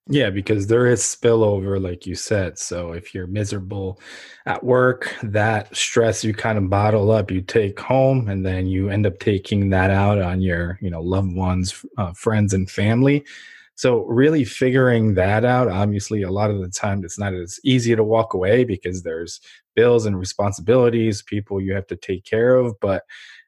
Yeah, 0.08 0.30
because 0.30 0.66
there 0.66 0.86
is 0.86 1.00
spillover, 1.00 1.80
like 1.80 2.06
you 2.06 2.16
said. 2.16 2.58
So 2.58 2.92
if 2.92 3.14
you're 3.14 3.28
miserable 3.28 4.00
at 4.46 4.64
work, 4.64 5.14
that 5.22 5.74
stress 5.76 6.24
you 6.24 6.34
kind 6.34 6.58
of 6.58 6.68
bottle 6.68 7.12
up, 7.12 7.30
you 7.30 7.40
take 7.40 7.78
home, 7.78 8.28
and 8.28 8.44
then 8.44 8.66
you 8.66 8.90
end 8.90 9.06
up 9.06 9.20
taking 9.20 9.70
that 9.70 9.90
out 9.90 10.20
on 10.20 10.40
your, 10.40 10.76
you 10.82 10.90
know, 10.90 11.00
loved 11.00 11.36
ones, 11.36 11.84
uh, 11.98 12.12
friends, 12.14 12.52
and 12.52 12.68
family. 12.68 13.24
So 13.76 14.04
really 14.04 14.44
figuring 14.44 15.14
that 15.14 15.44
out, 15.44 15.68
obviously, 15.68 16.22
a 16.22 16.30
lot 16.30 16.50
of 16.50 16.60
the 16.60 16.68
time 16.68 17.04
it's 17.04 17.18
not 17.18 17.32
as 17.32 17.60
easy 17.64 17.94
to 17.94 18.04
walk 18.04 18.34
away 18.34 18.64
because 18.64 19.02
there's 19.02 19.40
bills 19.74 20.04
and 20.04 20.18
responsibilities, 20.18 21.22
people 21.22 21.60
you 21.60 21.74
have 21.74 21.86
to 21.86 21.96
take 21.96 22.24
care 22.24 22.56
of. 22.56 22.78
But 22.80 23.04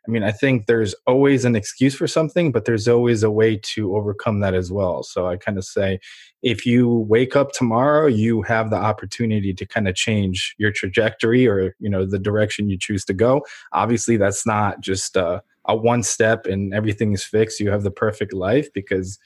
I 0.06 0.10
mean, 0.10 0.22
I 0.22 0.32
think 0.32 0.66
there's 0.66 0.94
always 1.06 1.44
an 1.46 1.56
excuse 1.56 1.94
for 1.94 2.06
something, 2.06 2.52
but 2.52 2.66
there's 2.66 2.86
always 2.88 3.22
a 3.22 3.30
way 3.30 3.56
to 3.56 3.96
overcome 3.96 4.40
that 4.40 4.52
as 4.52 4.70
well. 4.70 5.02
So 5.02 5.26
I 5.26 5.36
kind 5.36 5.56
of 5.56 5.64
say, 5.64 5.98
if 6.42 6.66
you 6.66 6.88
wake 7.08 7.36
up 7.36 7.52
tomorrow, 7.52 8.06
you 8.06 8.42
have 8.42 8.68
the 8.68 8.76
opportunity 8.76 9.54
to 9.54 9.64
kind 9.64 9.88
of 9.88 9.94
change 9.94 10.54
your 10.58 10.70
trajectory 10.70 11.48
or, 11.48 11.74
you 11.78 11.88
know, 11.88 12.04
the 12.04 12.18
direction 12.18 12.68
you 12.68 12.76
choose 12.78 13.04
to 13.06 13.14
go. 13.14 13.46
Obviously, 13.72 14.18
that's 14.18 14.46
not 14.46 14.80
just 14.80 15.16
a, 15.16 15.42
a 15.64 15.74
one 15.74 16.02
step 16.02 16.44
and 16.44 16.74
everything 16.74 17.14
is 17.14 17.24
fixed. 17.24 17.60
You 17.60 17.70
have 17.70 17.82
the 17.82 17.90
perfect 17.90 18.34
life 18.34 18.70
because 18.74 19.18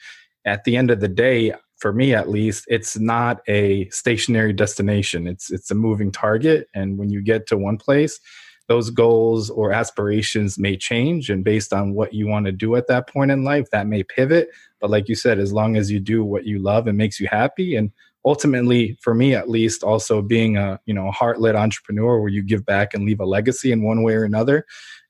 at 0.45 0.63
the 0.63 0.77
end 0.77 0.91
of 0.91 1.01
the 1.01 1.09
day, 1.09 1.53
for 1.77 1.91
me 1.91 2.13
at 2.13 2.29
least, 2.29 2.65
it's 2.67 2.97
not 2.97 3.41
a 3.47 3.89
stationary 3.89 4.53
destination. 4.53 5.27
It's 5.27 5.51
it's 5.51 5.71
a 5.71 5.75
moving 5.75 6.11
target. 6.11 6.67
And 6.73 6.97
when 6.97 7.09
you 7.09 7.21
get 7.21 7.47
to 7.47 7.57
one 7.57 7.77
place, 7.77 8.19
those 8.69 8.89
goals 8.91 9.49
or 9.49 9.73
aspirations 9.73 10.57
may 10.57 10.77
change 10.77 11.29
and 11.29 11.43
based 11.43 11.73
on 11.73 11.93
what 11.93 12.13
you 12.13 12.27
want 12.27 12.45
to 12.45 12.51
do 12.53 12.75
at 12.75 12.87
that 12.87 13.09
point 13.09 13.31
in 13.31 13.43
life 13.43 13.69
that 13.71 13.87
may 13.87 14.03
pivot. 14.03 14.47
But 14.79 14.91
like 14.91 15.09
you 15.09 15.15
said 15.15 15.39
as 15.39 15.51
long 15.51 15.75
as 15.75 15.91
you 15.91 15.99
do 15.99 16.23
what 16.23 16.45
you 16.45 16.59
love 16.59 16.87
and 16.87 16.97
makes 16.97 17.19
you 17.19 17.27
happy. 17.27 17.75
And 17.75 17.91
ultimately 18.25 18.97
for 19.01 19.13
me 19.13 19.33
at 19.33 19.49
least 19.49 19.83
also 19.83 20.21
being 20.21 20.57
a 20.57 20.79
you 20.85 20.93
know 20.93 21.09
heart-led 21.11 21.55
entrepreneur 21.55 22.19
where 22.19 22.29
you 22.29 22.41
give 22.41 22.65
back 22.65 22.93
and 22.93 23.05
leave 23.05 23.19
a 23.19 23.25
legacy 23.25 23.71
in 23.71 23.81
one 23.81 24.03
way 24.03 24.13
or 24.13 24.23
another 24.23 24.65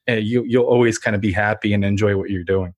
uh, 0.07 0.13
you 0.13 0.43
you'll 0.43 0.65
always 0.65 0.97
kind 0.97 1.15
of 1.15 1.21
be 1.21 1.31
happy 1.31 1.73
and 1.73 1.83
enjoy 1.83 2.15
what 2.15 2.29
you're 2.29 2.43
doing 2.43 2.73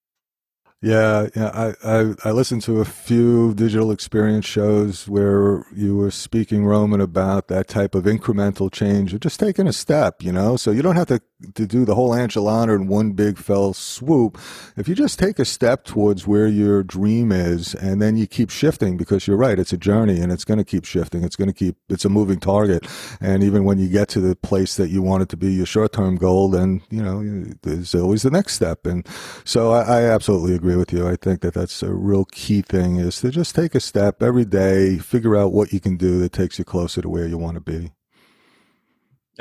yeah, 0.82 1.28
yeah. 1.36 1.50
I, 1.54 1.74
I, 2.00 2.14
I 2.26 2.32
listened 2.32 2.64
to 2.64 2.82
a 2.82 2.86
few 2.86 3.54
digital 3.54 3.92
experience 3.92 4.46
shows 4.46 5.08
where 5.08 5.66
you 5.76 5.96
were 5.98 6.12
speaking, 6.12 6.66
Roman, 6.66 7.02
about 7.02 7.48
that 7.50 7.68
type 7.68 7.96
of 7.96 8.06
incremental 8.06 8.72
change, 8.72 9.14
or 9.14 9.20
just 9.20 9.40
taking 9.40 9.68
a 9.68 9.74
step, 9.74 10.24
you 10.24 10.32
know. 10.32 10.58
So 10.58 10.72
you 10.72 10.82
don't 10.82 10.96
have 10.96 11.08
to 11.08 11.22
to 11.56 11.66
do 11.66 11.86
the 11.86 11.96
whole 11.96 12.12
enchilada 12.12 12.76
in 12.76 12.88
one 12.88 13.12
big 13.12 13.38
fell 13.38 13.74
swoop. 13.74 14.38
If 14.78 14.88
you 14.88 14.96
just 14.96 15.20
take 15.20 15.40
a 15.40 15.46
step 15.46 15.86
towards 15.86 16.28
where 16.28 16.48
your 16.48 16.84
dream 16.84 17.32
is, 17.32 17.76
and 17.76 18.02
then 18.02 18.18
you 18.18 18.28
keep 18.28 18.50
shifting, 18.50 18.98
because 18.98 19.28
you're 19.28 19.38
right, 19.38 19.60
it's 19.60 19.74
a 19.74 19.78
journey, 19.78 20.20
and 20.20 20.32
it's 20.32 20.46
going 20.46 20.58
to 20.58 20.64
keep 20.64 20.86
shifting. 20.86 21.24
It's 21.24 21.36
going 21.36 21.50
to 21.50 21.54
keep. 21.54 21.78
It's 21.90 22.06
a 22.06 22.10
moving 22.10 22.40
target, 22.40 22.88
and 23.20 23.44
even 23.44 23.64
when 23.64 23.80
you 23.80 23.90
get 23.90 24.08
to 24.10 24.22
the 24.22 24.36
place 24.36 24.76
that 24.78 24.90
you 24.90 25.02
want 25.02 25.24
it 25.24 25.30
to 25.30 25.38
be, 25.38 25.54
your 25.54 25.66
short 25.66 25.94
term 25.94 26.16
goal, 26.18 26.50
then 26.50 26.82
you 26.90 27.02
know 27.02 27.46
there's 27.64 27.96
always 27.96 28.24
the 28.24 28.32
next 28.32 28.54
step. 28.54 28.86
And 28.86 29.08
so 29.44 29.72
I, 29.72 30.00
I 30.00 30.04
absolutely 30.04 30.56
agree 30.56 30.76
with 30.76 30.94
you. 30.94 31.08
I 31.08 31.16
think 31.16 31.42
that 31.42 31.54
that's 31.54 31.84
a 31.84 31.94
real 31.94 32.26
key 32.26 32.62
thing 32.62 32.98
is 32.98 33.22
to 33.22 33.30
just 33.30 33.56
take 33.56 33.76
a 33.76 33.80
step 33.80 34.22
every 34.22 34.46
day, 34.46 34.98
figure 34.98 35.36
out 35.36 35.54
what 35.54 35.74
you 35.74 35.80
can 35.80 35.98
do 35.98 36.20
that 36.20 36.32
takes 36.32 36.60
you 36.60 36.66
closer 36.66 37.02
to 37.02 37.10
where 37.10 37.28
you 37.28 37.38
want 37.38 37.56
to 37.56 37.62
be. 37.62 37.92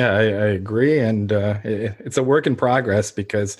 Yeah, 0.00 0.12
I, 0.14 0.22
I 0.22 0.46
agree, 0.56 0.98
and 0.98 1.30
uh, 1.30 1.58
it, 1.62 1.94
it's 2.00 2.16
a 2.16 2.22
work 2.22 2.46
in 2.46 2.56
progress 2.56 3.10
because 3.10 3.58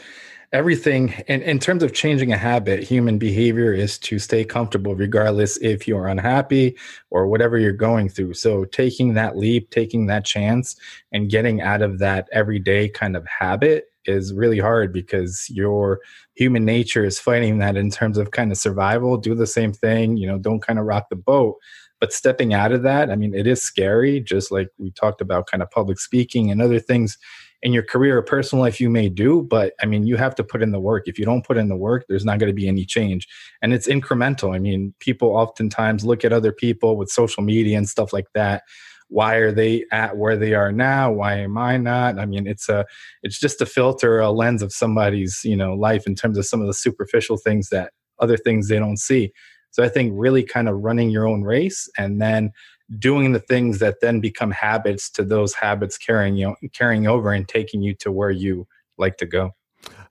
everything, 0.53 1.11
in, 1.29 1.43
in 1.43 1.59
terms 1.59 1.83
of 1.83 1.93
changing 1.93 2.33
a 2.33 2.37
habit, 2.39 2.83
human 2.83 3.19
behavior 3.19 3.75
is 3.75 3.99
to 3.99 4.19
stay 4.19 4.45
comfortable 4.45 4.95
regardless 4.95 5.59
if 5.59 5.87
you're 5.87 6.07
unhappy 6.09 6.77
or 7.11 7.27
whatever 7.27 7.59
you're 7.59 7.73
going 7.73 8.09
through. 8.09 8.35
So 8.35 8.65
taking 8.65 9.15
that 9.15 9.37
leap, 9.37 9.71
taking 9.71 10.07
that 10.07 10.25
chance, 10.25 10.77
and 11.13 11.29
getting 11.29 11.61
out 11.61 11.83
of 11.83 11.99
that 11.99 12.27
everyday 12.33 12.89
kind 12.89 13.17
of 13.17 13.27
habit 13.27 13.87
is 14.07 14.33
really 14.33 14.59
hard 14.59 14.95
because 14.95 15.47
your 15.51 16.01
human 16.35 16.65
nature 16.65 17.05
is 17.05 17.21
fighting 17.21 17.59
that 17.59 17.77
in 17.77 17.91
terms 17.91 18.19
of 18.19 18.31
kind 18.31 18.51
of 18.51 18.57
survival 18.57 19.19
do 19.19 19.35
the 19.35 19.47
same 19.47 19.75
thing 19.75 20.17
you 20.17 20.27
know 20.27 20.39
don't 20.39 20.63
kind 20.63 20.79
of 20.79 20.87
rock 20.87 21.11
the 21.11 21.17
boat 21.17 21.57
but 22.01 22.13
stepping 22.13 22.55
out 22.55 22.73
of 22.73 22.83
that 22.83 23.11
i 23.11 23.17
mean 23.17 23.35
it 23.35 23.47
is 23.47 23.63
scary 23.63 24.21
just 24.21 24.51
like 24.51 24.69
we 24.79 24.91
talked 24.91 25.21
about 25.21 25.47
kind 25.47 25.63
of 25.63 25.71
public 25.71 25.99
speaking 26.01 26.51
and 26.51 26.61
other 26.61 26.81
things 26.81 27.19
in 27.63 27.73
your 27.73 27.83
career 27.83 28.17
or 28.17 28.23
personal 28.23 28.65
life 28.65 28.81
you 28.81 28.89
may 28.89 29.09
do 29.09 29.43
but 29.43 29.75
i 29.83 29.87
mean 29.87 30.07
you 30.07 30.17
have 30.17 30.35
to 30.35 30.45
put 30.45 30.63
in 30.63 30.73
the 30.73 30.81
work. 30.81 31.07
If 31.07 31.19
you 31.19 31.25
don't 31.25 31.45
put 31.45 31.57
in 31.57 31.69
the 31.69 31.77
work 31.77 32.07
there's 32.09 32.25
not 32.25 32.39
going 32.39 32.49
to 32.49 32.55
be 32.55 32.69
any 32.69 32.85
change 32.85 33.29
and 33.63 33.73
it's 33.73 33.89
incremental. 33.89 34.55
I 34.55 34.59
mean 34.59 34.95
people 34.99 35.29
oftentimes 35.29 36.05
look 36.05 36.25
at 36.25 36.33
other 36.33 36.53
people 36.53 36.97
with 36.97 37.11
social 37.11 37.43
media 37.43 37.77
and 37.77 37.89
stuff 37.89 38.13
like 38.13 38.29
that. 38.35 38.63
Why 39.09 39.35
are 39.37 39.53
they 39.53 39.85
at 39.91 40.17
where 40.17 40.37
they 40.37 40.55
are 40.55 40.73
now? 40.73 41.13
Why 41.13 41.35
am 41.39 41.59
i 41.59 41.77
not? 41.77 42.19
I 42.19 42.27
mean 42.27 42.47
it's 42.47 42.69
a 42.69 42.87
it's 43.23 43.39
just 43.39 43.61
a 43.61 43.67
filter 43.67 44.21
a 44.21 44.31
lens 44.31 44.63
of 44.63 44.73
somebody's 44.73 45.41
you 45.45 45.57
know 45.57 45.75
life 45.75 46.07
in 46.07 46.15
terms 46.15 46.39
of 46.39 46.47
some 46.47 46.61
of 46.61 46.67
the 46.67 46.75
superficial 46.75 47.37
things 47.37 47.69
that 47.69 47.93
other 48.21 48.37
things 48.37 48.69
they 48.69 48.79
don't 48.79 48.99
see 48.99 49.33
so 49.71 49.83
i 49.83 49.89
think 49.89 50.13
really 50.15 50.43
kind 50.43 50.69
of 50.69 50.77
running 50.81 51.11
your 51.11 51.27
own 51.27 51.43
race 51.43 51.89
and 51.99 52.21
then 52.21 52.51
doing 52.99 53.33
the 53.33 53.41
things 53.41 53.79
that 53.79 53.97
then 54.01 54.21
become 54.21 54.51
habits 54.51 55.11
to 55.11 55.23
those 55.23 55.55
habits 55.55 55.97
carrying 55.97 56.37
you 56.37 56.47
know, 56.47 56.57
carrying 56.75 57.07
over 57.07 57.33
and 57.33 57.49
taking 57.49 57.83
you 57.83 57.95
to 57.95 58.11
where 58.11 58.31
you 58.31 58.67
like 58.99 59.17
to 59.17 59.27
go 59.27 59.53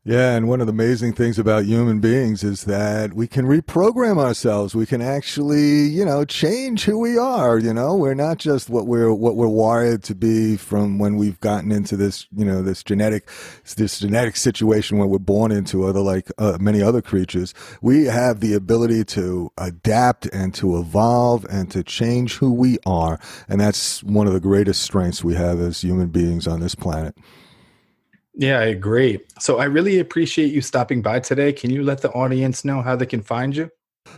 Yeah, 0.06 0.38
and 0.38 0.48
one 0.48 0.62
of 0.62 0.68
the 0.68 0.72
amazing 0.72 1.12
things 1.12 1.38
about 1.38 1.66
human 1.66 2.00
beings 2.00 2.42
is 2.42 2.64
that 2.64 3.14
we 3.14 3.28
can 3.28 3.46
reprogram 3.46 4.18
ourselves. 4.18 4.74
We 4.74 4.86
can 4.86 5.02
actually, 5.02 5.88
you 5.88 6.06
know, 6.06 6.24
change 6.24 6.86
who 6.86 6.98
we 6.98 7.18
are. 7.18 7.60
You 7.60 7.74
know, 7.74 7.98
we're 7.98 8.14
not 8.14 8.38
just 8.38 8.70
what 8.70 8.88
we're 8.88 9.14
what 9.14 9.36
we're 9.36 9.50
wired 9.50 10.02
to 10.04 10.16
be 10.16 10.56
from 10.56 11.00
when 11.00 11.18
we've 11.18 11.40
gotten 11.42 11.70
into 11.74 11.98
this, 11.98 12.28
you 12.34 12.46
know, 12.46 12.62
this 12.62 12.82
genetic 12.82 13.30
this 13.76 14.00
genetic 14.00 14.38
situation 14.38 14.98
where 14.98 15.08
we're 15.08 15.20
born 15.20 15.52
into, 15.52 15.86
other 15.86 16.00
like 16.00 16.32
uh, 16.38 16.58
many 16.62 16.82
other 16.82 17.02
creatures. 17.02 17.54
We 17.82 18.06
have 18.06 18.40
the 18.40 18.54
ability 18.54 19.04
to 19.04 19.52
adapt 19.58 20.28
and 20.28 20.56
to 20.56 20.80
evolve 20.80 21.46
and 21.50 21.70
to 21.72 21.84
change 21.84 22.38
who 22.38 22.54
we 22.54 22.78
are, 22.86 23.20
and 23.50 23.60
that's 23.60 24.02
one 24.04 24.28
of 24.28 24.34
the 24.34 24.40
greatest 24.40 24.82
strengths 24.82 25.26
we 25.26 25.36
have 25.36 25.60
as 25.60 25.82
human 25.82 26.08
beings 26.08 26.48
on 26.48 26.62
this 26.62 26.74
planet. 26.74 27.18
Yeah, 28.40 28.60
I 28.60 28.68
agree. 28.68 29.20
So 29.38 29.60
I 29.60 29.66
really 29.66 30.00
appreciate 30.00 30.54
you 30.54 30.62
stopping 30.62 31.02
by 31.02 31.20
today. 31.20 31.52
Can 31.52 31.72
you 31.72 31.84
let 31.84 32.02
the 32.02 32.10
audience 32.12 32.64
know 32.64 32.82
how 32.82 32.96
they 32.96 33.06
can 33.06 33.22
find 33.22 33.54
you? 33.54 33.70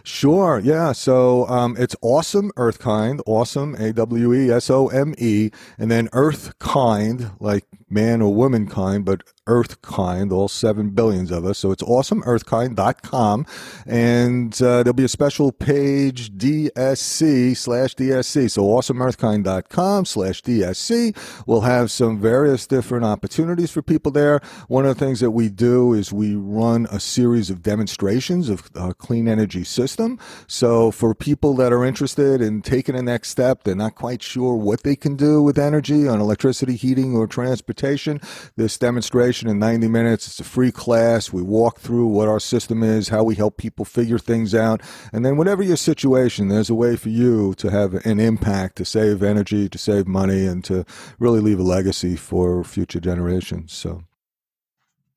Sure. 0.04 0.62
Yeah. 0.64 0.92
So 0.92 1.48
um, 1.48 1.76
it's 1.80 1.96
awesome 2.04 2.52
Earthkind, 2.56 3.22
awesome 3.26 3.74
A 3.76 3.92
W 3.92 4.32
E 4.32 4.52
S 4.52 4.70
O 4.70 4.90
M 4.90 5.16
E, 5.18 5.50
and 5.80 5.90
then 5.90 6.08
Earthkind, 6.10 7.32
like 7.40 7.66
man 7.90 8.22
or 8.22 8.32
womankind, 8.32 9.06
but 9.06 9.24
Earthkind, 9.48 10.32
all 10.32 10.48
seven 10.48 10.92
billions 10.92 11.32
of 11.32 11.46
us. 11.46 11.58
So 11.58 11.72
it's 11.72 11.84
awesomeearthkind.com. 11.84 13.46
And 13.88 14.54
uh, 14.62 14.84
there'll 14.84 14.94
be 14.94 15.04
a 15.04 15.10
special 15.10 15.52
page, 15.52 16.32
DSC 16.32 17.58
slash 17.58 17.96
DSC. 17.96 18.52
So 18.52 18.64
awesomeearthkind.com 18.64 20.06
slash 20.06 20.44
DSC. 20.44 21.46
We'll 21.48 21.62
have 21.62 21.90
some 21.90 22.20
various 22.20 22.68
different 22.68 23.04
opportunities 23.04 23.72
for 23.72 23.82
people 23.82 24.12
there. 24.12 24.42
One 24.68 24.86
of 24.86 24.98
the 24.98 25.06
things 25.06 25.20
that 25.22 25.32
we 25.32 25.50
do 25.50 25.94
is 25.94 26.14
we 26.14 26.36
run 26.36 26.88
a 26.92 27.00
series 27.00 27.50
of 27.50 27.64
demonstrations 27.64 28.48
of 28.50 28.70
a 28.76 28.94
clean 28.94 29.28
energy 29.28 29.64
system. 29.64 30.20
So 30.48 30.92
for 30.92 31.16
people 31.16 31.56
that 31.56 31.74
are 31.74 31.84
interested 31.84 32.42
in 32.42 32.62
taking 32.62 32.96
the 32.96 33.04
next 33.04 33.30
step, 33.30 33.64
they're 33.64 33.76
not 33.76 33.96
quite 33.96 34.22
sure 34.22 34.56
what 34.56 34.84
they 34.84 34.96
can 34.96 35.16
do 35.16 35.42
with 35.42 35.58
energy 35.58 36.08
on 36.08 36.22
electricity, 36.22 36.76
heating, 36.76 37.16
or 37.16 37.26
transportation. 37.26 38.22
This 38.56 38.78
demonstration 38.78 39.41
in 39.50 39.60
90 39.60 39.88
minutes. 39.88 40.28
It's 40.28 40.40
a 40.40 40.44
free 40.44 40.72
class. 40.72 41.32
We 41.32 41.42
walk 41.42 41.80
through 41.80 42.08
what 42.08 42.28
our 42.28 42.40
system 42.40 42.84
is, 42.84 43.10
how 43.10 43.24
we 43.24 43.36
help 43.36 43.58
people 43.58 43.86
figure 43.86 44.20
things 44.20 44.54
out. 44.54 44.82
And 45.14 45.26
then, 45.26 45.38
whatever 45.38 45.64
your 45.64 45.78
situation, 45.78 46.48
there's 46.48 46.70
a 46.70 46.76
way 46.76 46.96
for 46.96 47.10
you 47.10 47.54
to 47.56 47.70
have 47.70 47.94
an 48.06 48.20
impact, 48.20 48.76
to 48.78 48.86
save 48.86 49.24
energy, 49.24 49.70
to 49.70 49.78
save 49.78 50.08
money, 50.08 50.46
and 50.46 50.64
to 50.66 50.86
really 51.20 51.40
leave 51.40 51.60
a 51.60 51.64
legacy 51.64 52.16
for 52.16 52.64
future 52.64 53.00
generations. 53.00 53.74
So. 53.74 54.04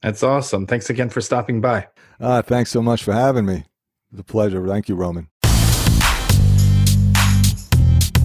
That's 0.02 0.22
awesome. 0.22 0.66
Thanks 0.66 0.90
again 0.90 1.08
for 1.08 1.22
stopping 1.22 1.62
by. 1.62 1.88
Uh, 2.20 2.42
thanks 2.42 2.70
so 2.70 2.82
much 2.82 3.02
for 3.02 3.14
having 3.14 3.46
me. 3.46 3.64
It's 4.12 4.20
a 4.20 4.24
pleasure. 4.24 4.66
Thank 4.66 4.88
you, 4.88 4.96
Roman. 4.96 5.28